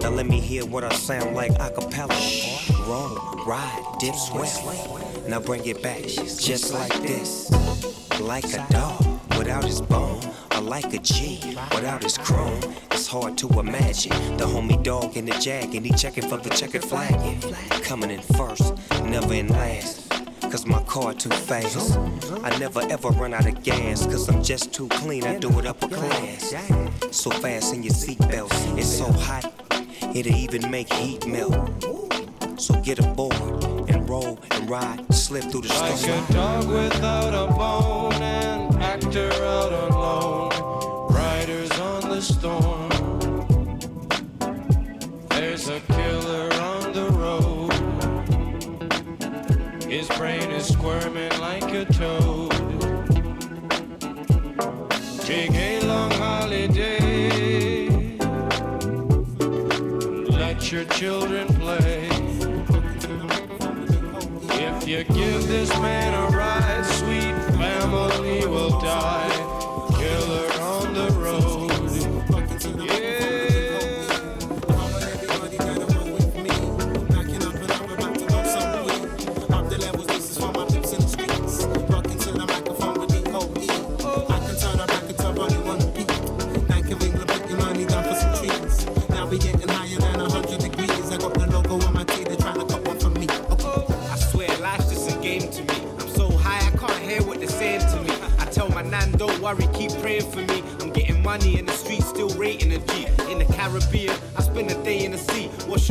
Now 0.00 0.10
let 0.10 0.26
me 0.26 0.40
hear 0.40 0.64
what 0.64 0.84
I 0.84 0.94
sound 0.94 1.34
like 1.34 1.52
a 1.52 1.70
cappella. 1.70 2.14
Roll, 2.86 3.16
ride, 3.46 3.96
dip, 4.00 4.14
sweat. 4.14 5.28
Now 5.28 5.40
bring 5.40 5.66
it 5.66 5.82
back, 5.82 6.02
just 6.02 6.72
like 6.72 6.92
this. 7.02 7.50
Like 8.20 8.44
a 8.54 8.64
dog 8.70 9.04
without 9.36 9.64
his 9.64 9.80
bone, 9.80 10.22
or 10.54 10.60
like 10.60 10.94
a 10.94 10.98
G 10.98 11.40
without 11.74 12.02
his 12.02 12.16
chrome. 12.16 12.60
It's 12.92 13.06
hard 13.06 13.36
to 13.38 13.48
imagine 13.58 14.12
the 14.36 14.46
homie 14.46 14.82
dog 14.82 15.16
in 15.16 15.26
the 15.26 15.32
jag 15.38 15.74
and 15.74 15.84
he 15.84 15.92
checking 15.92 16.28
for 16.28 16.38
the 16.38 16.50
checkered 16.50 16.84
flag. 16.84 17.14
Coming 17.82 18.10
in 18.10 18.20
first, 18.20 18.74
never 19.04 19.34
in 19.34 19.48
last. 19.48 20.23
Cause 20.54 20.66
my 20.66 20.84
car 20.84 21.12
too 21.12 21.30
fast. 21.30 21.98
I 22.44 22.56
never 22.60 22.80
ever 22.82 23.08
run 23.08 23.34
out 23.34 23.44
of 23.44 23.60
gas. 23.64 24.06
Cause 24.06 24.28
I'm 24.28 24.40
just 24.40 24.72
too 24.72 24.86
clean. 24.86 25.24
I 25.24 25.36
do 25.36 25.50
it 25.58 25.66
upper 25.66 25.88
class. 25.88 26.54
So 27.10 27.30
fast 27.30 27.74
in 27.74 27.82
your 27.82 27.92
seatbelt. 27.92 28.52
It's 28.78 28.86
so 28.86 29.10
hot. 29.10 29.52
It'll 30.14 30.32
even 30.32 30.70
make 30.70 30.92
heat 30.92 31.26
melt. 31.26 31.82
So 32.56 32.80
get 32.82 33.00
aboard 33.00 33.34
and 33.90 34.08
roll 34.08 34.38
and 34.52 34.70
ride. 34.70 35.12
Slip 35.12 35.42
through 35.42 35.62
the 35.62 35.70
storm. 35.70 35.90
Like 35.90 35.98
storm. 35.98 36.24
a 36.28 36.32
dog 36.32 36.68
without 36.68 37.34
a 37.34 37.52
bone, 37.52 38.22
an 38.22 38.80
actor 38.80 39.32
out 39.32 39.72
on 39.72 39.90
loan. 39.90 41.12
Riders 41.12 41.80
on 41.80 42.10
the 42.10 42.22
storm. 42.22 42.90
There's 45.30 45.68
a 45.68 45.80
killer 45.80 46.53
squirming 50.64 51.38
like 51.40 51.70
a 51.72 51.84
toad. 51.84 52.50
Take 55.20 55.52
a 55.52 55.80
long 55.86 56.10
holiday. 56.12 57.88
Let 60.30 60.72
your 60.72 60.84
children 60.86 61.48
play. 61.48 62.08
If 64.66 64.88
you 64.88 65.04
give 65.04 65.46
this 65.48 65.70
man 65.80 66.14
a 66.14 66.36
ride, 66.36 66.63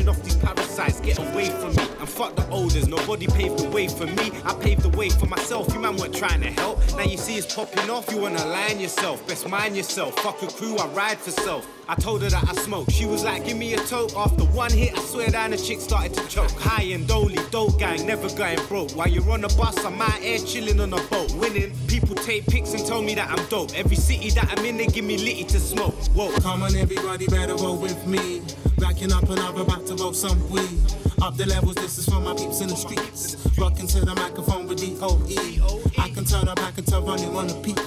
off 0.01 0.21
these 0.23 0.35
parasites, 0.35 0.99
get 1.01 1.19
away 1.19 1.49
from 1.49 1.75
me. 1.75 1.83
And 1.99 2.09
fuck 2.09 2.35
the 2.35 2.47
olders, 2.49 2.87
nobody 2.87 3.27
paved 3.27 3.59
the 3.59 3.69
way 3.69 3.87
for 3.87 4.05
me. 4.05 4.31
I 4.43 4.53
paved 4.55 4.81
the 4.81 4.89
way 4.97 5.09
for 5.09 5.27
myself. 5.27 5.71
You 5.73 5.79
man 5.79 5.95
weren't 5.97 6.15
trying 6.15 6.41
to 6.41 6.51
help. 6.51 6.79
Now 6.97 7.03
you 7.03 7.17
see 7.17 7.37
it's 7.37 7.53
popping 7.53 7.89
off, 7.89 8.11
you 8.11 8.19
wanna 8.19 8.45
line 8.45 8.79
yourself. 8.79 9.25
Best 9.27 9.47
mind 9.47 9.77
yourself. 9.77 10.17
Fuck 10.19 10.41
a 10.41 10.47
crew, 10.47 10.77
I 10.77 10.87
ride 10.87 11.17
for 11.17 11.31
self. 11.31 11.67
I 11.87 11.95
told 11.95 12.23
her 12.23 12.29
that 12.29 12.43
I 12.49 12.53
smoke. 12.53 12.89
She 12.89 13.05
was 13.05 13.23
like, 13.23 13.45
give 13.45 13.57
me 13.57 13.73
a 13.73 13.77
toke. 13.77 14.15
After 14.15 14.43
one 14.45 14.71
hit, 14.71 14.97
I 14.97 15.01
swear 15.01 15.29
down 15.29 15.51
the 15.51 15.57
chick 15.57 15.79
started 15.79 16.13
to 16.13 16.27
choke. 16.27 16.51
High 16.51 16.83
and 16.83 17.07
dolly, 17.07 17.37
dope 17.51 17.77
gang, 17.77 18.05
never 18.07 18.29
going 18.35 18.59
broke. 18.67 18.91
While 18.91 19.09
you're 19.09 19.29
on 19.29 19.43
a 19.43 19.49
bus, 19.49 19.83
I'm 19.85 20.01
out 20.01 20.13
here 20.13 20.39
chilling 20.39 20.79
on 20.79 20.93
a 20.93 21.01
boat. 21.07 21.33
Winning, 21.35 21.71
people 21.87 22.15
take 22.15 22.45
pics 22.47 22.73
and 22.73 22.85
tell 22.85 23.01
me 23.01 23.15
that 23.15 23.29
I'm 23.29 23.45
dope. 23.49 23.71
Every 23.75 23.97
city 23.97 24.29
that 24.31 24.57
I'm 24.57 24.65
in, 24.65 24.77
they 24.77 24.87
give 24.87 25.05
me 25.05 25.17
litty 25.17 25.43
to 25.45 25.59
smoke. 25.59 25.95
Whoa. 26.15 26.31
Come 26.39 26.63
on, 26.63 26.75
everybody, 26.75 27.27
better 27.27 27.55
roll 27.55 27.77
with 27.77 28.07
me. 28.07 28.41
Backing 28.83 29.13
up 29.13 29.23
and 29.29 29.39
I'm 29.39 29.55
about 29.55 29.87
to 29.87 29.95
roll 29.95 30.11
some 30.11 30.37
weed. 30.49 30.67
Up 31.21 31.37
the 31.37 31.45
levels, 31.45 31.75
this 31.75 31.97
is 31.97 32.05
for 32.05 32.19
my 32.19 32.33
peeps 32.33 32.59
in 32.59 32.67
the 32.67 32.75
streets. 32.75 33.37
Rocking 33.57 33.87
to 33.87 34.01
the 34.01 34.13
microphone 34.13 34.67
with 34.67 34.79
DOE. 34.79 35.79
I 35.97 36.09
can 36.09 36.25
turn 36.25 36.49
up, 36.49 36.61
I 36.61 36.71
can 36.71 36.83
turn 36.83 37.05
running 37.05 37.33
on 37.33 37.49
a 37.49 37.53
peak. 37.61 37.79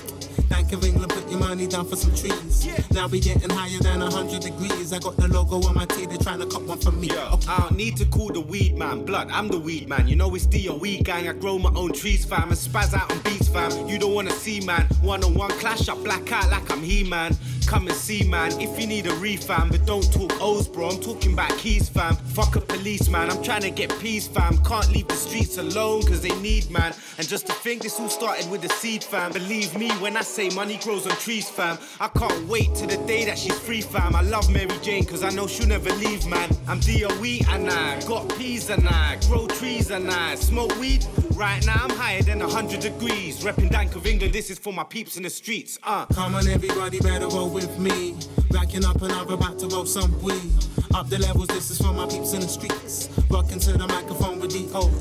Bank 0.48 0.72
of 0.72 0.82
England, 0.84 1.12
put 1.12 1.28
your 1.28 1.38
money 1.38 1.66
down 1.66 1.86
for 1.86 1.96
some 1.96 2.14
trees. 2.14 2.66
Now 2.92 3.08
we 3.08 3.20
getting 3.20 3.50
higher 3.50 3.78
than 3.80 4.00
100 4.00 4.40
degrees. 4.40 4.94
I 4.94 4.98
got 4.98 5.18
the 5.18 5.28
logo 5.28 5.60
on 5.68 5.74
my 5.74 5.84
tee, 5.84 6.06
they 6.06 6.16
trying 6.16 6.40
to 6.40 6.46
cut 6.46 6.62
one 6.62 6.78
from 6.78 6.98
me. 6.98 7.10
I 7.10 7.58
don't 7.58 7.76
need 7.76 7.98
to 7.98 8.06
call 8.06 8.28
the 8.28 8.40
weed 8.40 8.78
man 8.78 9.04
blood. 9.04 9.28
I'm 9.30 9.48
the 9.48 9.60
weed 9.60 9.90
man. 9.90 10.08
You 10.08 10.16
know 10.16 10.34
it's 10.34 10.46
DOE 10.46 11.02
gang. 11.02 11.28
I 11.28 11.34
grow 11.34 11.58
my 11.58 11.72
own 11.74 11.92
trees, 11.92 12.24
fam. 12.24 12.48
And 12.48 12.52
spaz 12.52 12.94
out 12.94 13.12
on 13.12 13.18
beats, 13.20 13.48
fam. 13.48 13.86
You 13.86 13.98
don't 13.98 14.14
wanna 14.14 14.30
see, 14.30 14.60
man. 14.60 14.86
One 15.02 15.22
on 15.24 15.34
one 15.34 15.50
clash, 15.60 15.90
I 15.90 15.94
black 15.96 16.32
out 16.32 16.50
like 16.50 16.70
I'm 16.70 16.82
he 16.82 17.04
man. 17.04 17.36
Come 17.66 17.88
and 17.88 17.96
see, 17.96 18.22
man. 18.22 18.52
If 18.60 18.78
you 18.78 18.86
need 18.86 19.06
a 19.06 19.10
refam, 19.10 19.70
but 19.70 19.84
don't 19.86 20.10
talk 20.12 20.40
O's, 20.40 20.68
bro. 20.68 20.88
I'm 20.90 21.00
talking 21.00 21.32
about 21.32 21.50
keys, 21.58 21.88
fam. 21.88 22.14
Fuck 22.14 22.54
a 22.54 22.60
policeman. 22.60 23.28
I'm 23.28 23.42
trying 23.42 23.62
to 23.62 23.70
get 23.70 23.90
peace, 23.98 24.28
fam. 24.28 24.58
Can't 24.64 24.88
leave 24.92 25.08
the 25.08 25.14
streets 25.14 25.58
alone, 25.58 26.02
cause 26.02 26.20
they 26.20 26.34
need, 26.40 26.70
man. 26.70 26.94
And 27.18 27.28
just 27.28 27.46
to 27.48 27.52
think 27.52 27.82
this 27.82 27.98
all 27.98 28.08
started 28.08 28.48
with 28.50 28.62
the 28.62 28.68
seed, 28.68 29.02
fam. 29.02 29.32
Believe 29.32 29.76
me 29.76 29.90
when 29.94 30.16
I 30.16 30.22
say 30.22 30.48
money 30.50 30.78
grows 30.78 31.06
on 31.06 31.16
trees, 31.16 31.48
fam. 31.48 31.76
I 32.00 32.08
can't 32.08 32.48
wait 32.48 32.74
to 32.76 32.86
the 32.86 32.98
day 33.06 33.24
that 33.24 33.36
she's 33.36 33.58
free, 33.58 33.80
fam. 33.80 34.14
I 34.14 34.22
love 34.22 34.48
Mary 34.52 34.78
Jane, 34.82 35.04
cause 35.04 35.24
I 35.24 35.30
know 35.30 35.46
she'll 35.48 35.66
never 35.66 35.90
leave, 35.94 36.24
man. 36.26 36.48
I'm 36.68 36.78
DOE 36.80 37.38
and 37.48 37.68
I 37.68 38.00
got 38.06 38.28
peas 38.36 38.70
and 38.70 38.88
I 38.88 39.18
grow 39.26 39.46
trees 39.48 39.90
and 39.90 40.08
I 40.10 40.36
smoke 40.36 40.78
weed. 40.78 41.04
Right 41.34 41.64
now 41.66 41.80
I'm 41.82 41.90
higher 41.90 42.22
than 42.22 42.38
100 42.38 42.80
degrees. 42.80 43.44
Repping 43.44 43.70
Dank 43.70 43.94
of 43.96 44.06
England, 44.06 44.32
this 44.32 44.50
is 44.50 44.58
for 44.58 44.72
my 44.72 44.84
peeps 44.84 45.16
in 45.16 45.22
the 45.22 45.30
streets. 45.30 45.78
Uh. 45.82 46.06
Come 46.06 46.34
on, 46.34 46.46
everybody, 46.48 46.98
better 47.00 47.28
roll 47.28 47.55
with 47.56 47.78
me. 47.78 48.14
Backing 48.50 48.84
up 48.84 49.00
and 49.00 49.10
I'm 49.12 49.30
about 49.30 49.58
to 49.60 49.66
roll 49.68 49.86
some 49.86 50.12
weed. 50.20 50.52
Up 50.94 51.08
the 51.08 51.18
levels, 51.18 51.48
this 51.48 51.70
is 51.70 51.78
for 51.78 51.92
my 51.94 52.06
peeps 52.06 52.34
in 52.34 52.40
the 52.40 52.48
streets. 52.48 53.08
Rocking 53.30 53.58
to 53.60 53.72
the 53.72 53.86
microphone 53.88 54.38
with 54.40 54.52
DOE. 54.52 54.92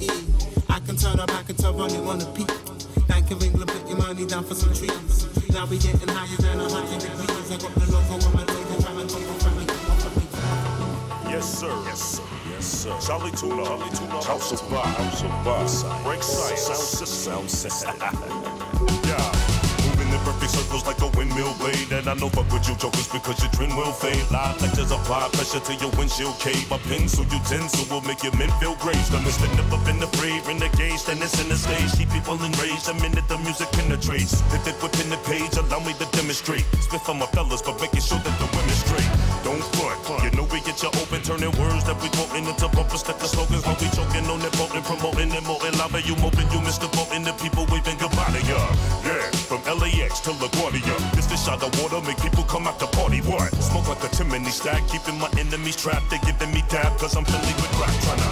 I 0.69 0.79
can 0.79 0.95
turn 0.95 1.19
up, 1.19 1.29
I 1.35 1.43
can 1.43 1.57
turn 1.57 1.75
running 1.75 2.07
on 2.07 2.21
a 2.21 2.25
peak. 2.31 2.47
Bank 3.09 3.29
of 3.31 3.43
England, 3.43 3.69
put 3.69 3.89
your 3.89 3.97
money 3.97 4.25
down 4.25 4.45
for 4.45 4.55
some 4.55 4.73
trees. 4.73 5.27
Now 5.51 5.65
we 5.65 5.77
getting 5.79 6.07
higher 6.07 6.37
than 6.39 6.61
a 6.61 6.63
100 6.63 7.01
degrees. 7.03 7.51
I 7.51 7.57
got 7.59 7.75
the 7.75 7.91
logo 7.91 8.23
on 8.23 8.33
my 8.33 8.43
tee, 8.47 8.63
they 8.71 8.79
trying 8.83 9.03
to 9.03 9.13
take 9.13 9.27
it 9.27 9.39
from 9.43 9.53
me. 9.59 9.65
Yes, 11.29 11.59
sir. 11.59 11.75
Yes, 11.83 11.99
sir. 11.99 12.23
Yes, 12.23 12.55
Yes, 12.55 12.65
sir. 12.65 12.95
Chali 13.03 13.31
2na, 13.31 13.65
Chali 13.67 13.89
2na, 13.99 14.23
House 14.23 14.51
of 14.53 14.63
Bar, 14.71 14.87
House 14.95 15.23
of 15.27 15.33
Bar, 15.43 16.03
Break 16.07 16.23
Science, 16.23 16.61
Sound 16.61 16.79
System, 16.79 17.33
Sound 17.33 17.49
System. 17.51 17.95
yeah. 19.11 19.44
In 20.55 20.63
circles 20.63 20.85
like 20.87 21.01
a 21.01 21.09
windmill 21.17 21.53
blade. 21.59 21.91
And 21.91 22.07
I 22.07 22.13
know 22.15 22.29
fuck 22.29 22.47
with 22.51 22.67
you 22.67 22.75
jokers 22.75 23.07
because 23.11 23.39
your 23.43 23.51
trend 23.51 23.75
will 23.75 23.91
fade. 23.91 24.23
Live 24.31 24.55
lectures 24.61 24.91
apply 24.91 25.27
pressure 25.33 25.59
to 25.59 25.73
your 25.75 25.91
windshield 25.99 26.39
cave. 26.39 26.69
My 26.69 26.77
pencil 26.87 27.25
utensil 27.27 27.83
will 27.91 28.01
make 28.07 28.23
your 28.23 28.35
men 28.39 28.49
feel 28.59 28.75
graves. 28.79 29.09
The 29.09 29.19
mister 29.19 29.47
never 29.59 29.79
been 29.83 29.99
afraid, 30.01 30.45
renegade, 30.47 30.99
standing 30.99 31.27
in 31.43 31.47
the 31.51 31.59
stage. 31.59 31.91
Keep 31.99 32.09
people 32.11 32.39
enraged 32.39 32.87
the 32.87 32.95
minute 33.03 33.27
the 33.27 33.37
music 33.39 33.67
penetrates. 33.75 34.39
Hit 34.55 34.63
it 34.67 34.77
within 34.79 35.09
the 35.11 35.19
page, 35.27 35.51
allow 35.59 35.83
me 35.83 35.91
to 35.99 36.07
demonstrate. 36.15 36.63
Spit 36.79 37.01
for 37.01 37.15
my 37.15 37.27
fellas, 37.35 37.61
but 37.61 37.75
making 37.81 38.01
sure 38.01 38.19
that 38.23 38.35
the 38.39 38.47
women 38.55 38.77
straight. 38.79 39.11
Don't 39.43 39.65
front. 40.05 40.23
You 40.23 40.31
know 40.37 40.47
we 40.51 40.61
get 40.61 40.81
you 40.81 40.89
open, 41.01 41.21
turning 41.21 41.51
words 41.59 41.83
that 41.85 41.97
we 42.01 42.09
quoting 42.15 42.45
into 42.45 42.67
bumper 42.69 42.97
sticker 42.97 43.27
slogans. 43.27 43.65
While 43.65 43.77
we 43.81 43.87
choking 43.91 44.25
on 44.29 44.39
that 44.39 44.53
potent, 44.53 44.85
promoting 44.85 45.31
and 45.31 45.45
molding. 45.45 45.75
Lava 45.77 46.01
you 46.01 46.15
moping, 46.17 46.47
you 46.53 46.59
Mr. 46.61 46.87
Voting, 46.93 47.23
the 47.23 47.33
people 47.41 47.65
waving 47.67 47.97
goodbye 47.97 48.31
to 48.31 48.41
ya. 48.45 48.59
Yeah, 49.03 49.34
from 49.45 49.61
LAX 49.63 50.19
to 50.21 50.31
LaGuardia. 50.31 50.97
This 51.13 51.27
the 51.27 51.37
shot 51.37 51.61
of 51.61 51.71
water, 51.81 52.01
make 52.05 52.17
people 52.17 52.43
come 52.43 52.67
out 52.67 52.79
to 52.79 52.87
party. 52.87 53.19
What? 53.19 53.53
Smoke 53.61 53.87
like 53.87 54.03
a 54.03 54.15
chimney 54.15 54.49
stack, 54.49 54.81
keeping 54.89 55.19
my 55.19 55.29
enemies 55.37 55.75
trapped. 55.75 56.09
They're 56.09 56.19
giving 56.19 56.51
me 56.51 56.63
dab, 56.67 56.97
cause 56.97 57.15
I'm 57.15 57.25
filling 57.25 57.55
with 57.55 57.71
tryna. 58.03 58.29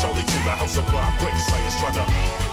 Charlie 0.00 0.22
to 0.22 0.38
the 0.46 0.54
house 0.56 0.76
of 0.78 0.86
science, 0.86 1.74
tryna. 1.76 2.49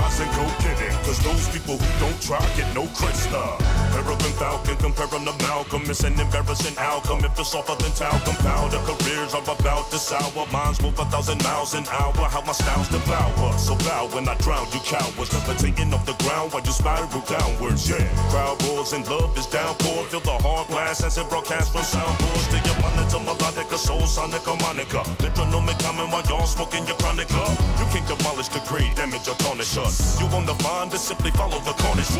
And 0.00 0.30
go 0.32 0.44
get 0.64 0.80
it. 0.80 0.92
Cause 1.04 1.20
those 1.20 1.48
people 1.52 1.76
who 1.76 1.88
don't 2.00 2.20
try 2.22 2.40
get 2.56 2.68
no 2.74 2.86
credit 2.96 3.16
star. 3.16 3.58
Peregrine 3.92 4.32
Falcon, 4.40 4.76
comparing 4.76 5.24
to 5.28 5.34
Malcolm. 5.44 5.82
It's 5.84 6.04
an 6.04 6.18
embarrassing 6.18 6.76
outcome. 6.78 7.24
If 7.24 7.38
it's 7.38 7.52
softer 7.52 7.76
than 7.76 7.92
talcum 7.92 8.36
powder, 8.40 8.80
careers 8.88 9.34
are 9.34 9.44
about 9.44 9.90
to 9.90 9.98
sour. 9.98 10.46
Minds 10.48 10.80
move 10.80 10.98
a 10.98 11.04
thousand 11.12 11.42
miles 11.44 11.74
an 11.74 11.84
hour. 11.92 12.24
How 12.32 12.40
my 12.40 12.52
styles 12.52 12.88
devour. 12.88 13.58
So 13.58 13.76
bow 13.84 14.08
when 14.12 14.28
I 14.28 14.34
drown, 14.38 14.66
you 14.72 14.80
cowards. 14.80 15.32
Levitating 15.32 15.92
off 15.92 16.06
the 16.06 16.16
ground 16.24 16.52
while 16.52 16.64
you 16.64 16.72
spiral 16.72 17.20
downwards. 17.28 17.88
Yeah, 17.88 18.08
crowd 18.30 18.62
roars 18.64 18.92
and 18.92 19.06
love 19.08 19.36
is 19.36 19.46
downpour. 19.46 20.08
Feel 20.08 20.20
the 20.20 20.36
hard 20.40 20.68
glass 20.68 21.04
as 21.04 21.18
it 21.18 21.28
broadcasts 21.28 21.68
from 21.68 21.84
soundboards 21.84 22.48
to 22.48 22.56
your 22.64 22.78
monitor. 22.80 23.20
Melodica, 23.28 23.76
soul 23.76 24.06
sonic, 24.06 24.40
harmonica. 24.40 25.04
Metronomic 25.20 25.78
coming 25.80 26.08
while 26.10 26.24
y'all 26.32 26.46
smoking 26.46 26.86
your 26.86 26.96
chronica. 26.96 27.44
You 27.76 27.86
can't 27.92 28.08
demolish, 28.08 28.48
the 28.48 28.60
great, 28.68 28.96
damage, 28.96 29.28
or 29.28 29.36
tarnish 29.36 29.76
You 30.20 30.26
want 30.30 30.46
to 30.46 30.54
find 30.62 30.92
us, 30.92 31.08
simply 31.08 31.30
follow 31.32 31.58
the 31.60 31.72
cornish. 31.82 32.10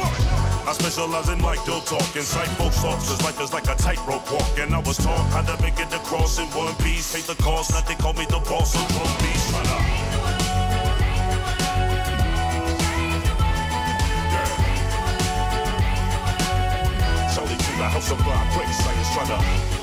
I 0.66 0.72
specialize 0.72 1.28
in 1.28 1.40
like 1.40 1.64
dope 1.64 1.86
talk, 1.86 2.16
incite 2.16 2.48
folks 2.58 2.82
off, 2.84 2.98
cause 3.06 3.22
life 3.22 3.40
is 3.40 3.52
like 3.52 3.68
a 3.68 3.74
tightrope 3.74 4.30
walk. 4.32 4.58
And 4.58 4.74
I 4.74 4.80
was 4.80 4.96
taught 4.96 5.26
how 5.30 5.42
to 5.42 5.62
make 5.62 5.78
it 5.78 5.92
across 5.94 6.38
in 6.38 6.46
one 6.46 6.74
piece. 6.76 7.14
Hate 7.14 7.24
the 7.24 7.40
cost, 7.42 7.70
now 7.70 7.80
they 7.80 7.94
call 7.94 8.14
me 8.14 8.26
the 8.26 8.40
boss 8.50 8.74
of 8.74 8.82
one 8.96 9.14
piece. 9.22 9.50
Tryna. 9.52 9.78
Charlie 17.34 17.56
to 17.56 17.72
the 17.78 17.88
house 17.88 18.10
of 18.10 18.18
block, 18.24 18.46
break 18.54 18.68
science, 18.74 19.08
tryna. 19.14 19.38
Keep 19.38 19.81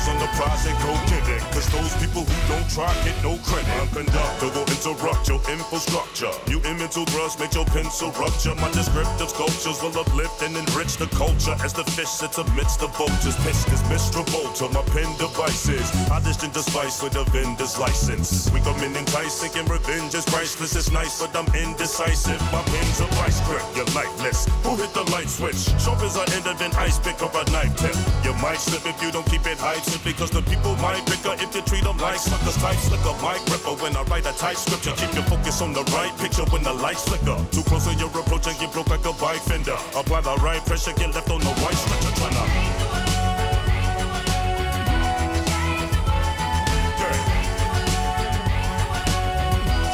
eyes 0.00 0.08
on 0.08 0.18
the 0.18 0.26
prize 0.36 0.66
and 0.66 0.76
go 0.80 0.92
get 1.08 1.26
it. 1.28 1.42
Cause 1.52 1.68
those 1.68 1.92
people 2.00 2.24
who 2.24 2.36
don't 2.48 2.68
try 2.70 2.92
get 3.04 3.16
no 3.22 3.36
credit. 3.44 3.68
I'm 3.80 3.88
conductor 3.88 4.48
will 4.48 4.68
interrupt 4.68 5.28
your 5.28 5.40
infrastructure. 5.50 6.32
You 6.48 6.60
mental 6.60 7.04
thrust 7.04 7.40
make 7.40 7.54
your 7.54 7.66
pencil 7.66 8.10
rupture. 8.12 8.54
My 8.56 8.70
descriptive 8.70 9.28
sculptures 9.28 9.82
will 9.82 9.96
uplift 9.98 10.42
and 10.42 10.56
enrich 10.56 10.96
the 10.96 11.06
culture. 11.16 11.56
As 11.64 11.72
the 11.72 11.84
fish 11.84 12.08
sits 12.08 12.38
amidst 12.38 12.80
the 12.80 12.88
vultures. 12.96 13.36
Piss 13.44 13.66
is 13.68 13.82
Mr. 13.92 14.24
Volta, 14.30 14.72
my 14.72 14.82
pen 14.94 15.10
devices. 15.18 15.90
I 16.10 16.20
dish 16.20 16.42
into 16.42 16.62
spice 16.62 17.02
with 17.02 17.16
a 17.16 17.24
vendor's 17.30 17.78
license. 17.78 18.50
We 18.52 18.60
come 18.60 18.80
in 18.82 18.96
entice, 18.96 19.42
thinking 19.42 19.66
revenge 19.70 20.14
is 20.14 20.24
priceless. 20.24 20.76
It's 20.76 20.90
nice, 20.90 21.20
but 21.20 21.34
I'm 21.36 21.48
indecisive. 21.54 22.40
My 22.52 22.62
pen's 22.62 23.00
a 23.00 23.06
vice 23.20 23.40
grip, 23.46 23.64
you're 23.76 23.90
lifeless. 23.92 24.46
Who 24.64 24.76
hit 24.76 24.92
the 24.94 25.04
light 25.10 25.28
switch? 25.28 25.60
Sharp 25.80 26.00
as 26.00 26.16
I 26.16 26.24
end 26.36 26.46
of 26.46 26.60
an 26.60 26.72
ice 26.76 26.98
pick 26.98 27.20
up 27.22 27.34
a 27.34 27.44
knife 27.50 27.76
tip. 27.76 27.96
You 28.24 28.32
might 28.40 28.60
slip 28.60 28.86
if 28.86 29.02
you 29.02 29.10
don't 29.10 29.26
keep 29.26 29.44
it 29.46 29.58
hype. 29.58 29.89
Because 30.04 30.30
the 30.30 30.42
people 30.42 30.74
might 30.76 31.04
pick 31.06 31.20
her 31.20 31.34
if 31.34 31.54
you 31.54 31.62
treat 31.62 31.84
them 31.84 31.98
like 31.98 32.18
suckers. 32.18 32.56
Type 32.56 32.76
slicker, 32.76 33.14
mic 33.22 33.40
ripper. 33.50 33.74
When 33.82 33.96
I 33.96 34.02
write 34.04 34.26
a 34.26 34.32
tight 34.32 34.56
scripture, 34.56 34.92
keep 34.96 35.12
your 35.14 35.24
focus 35.24 35.60
on 35.62 35.72
the 35.72 35.82
right 35.92 36.12
picture 36.18 36.44
when 36.50 36.62
the 36.62 36.72
lights 36.72 37.08
flicker. 37.08 37.36
Too 37.50 37.62
close 37.62 37.86
and 37.86 37.98
you're 38.00 38.08
approaching, 38.08 38.54
get 38.58 38.72
broke 38.72 38.88
like 38.88 39.04
a 39.04 39.12
bike 39.14 39.40
fender. 39.42 39.76
Apply 39.94 40.20
the 40.20 40.36
right 40.42 40.64
pressure, 40.64 40.92
get 40.94 41.14
left 41.14 41.30
on 41.30 41.40
the 41.40 41.52
right 41.62 41.74
stretcher. 41.74 42.12
Tryna. 42.18 42.44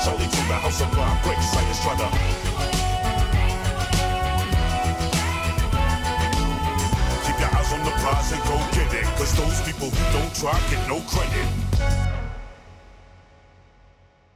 Charlie 0.05 0.29
to 0.29 0.43
the 0.49 0.57
house 0.61 0.81
of 0.81 0.91
break 1.25 1.41
science, 1.43 1.81
tryna. 1.81 2.09
Keep 2.13 2.63
your 2.63 2.76
and 8.33 8.43
go 8.45 8.57
get 8.73 8.93
it. 8.95 9.05
Cause 9.17 9.35
those 9.37 9.61
people 9.63 9.91
who 9.91 10.19
don't 10.19 10.35
try 10.35 10.59
get 10.71 10.89
no 10.89 11.01
credit. 11.01 12.16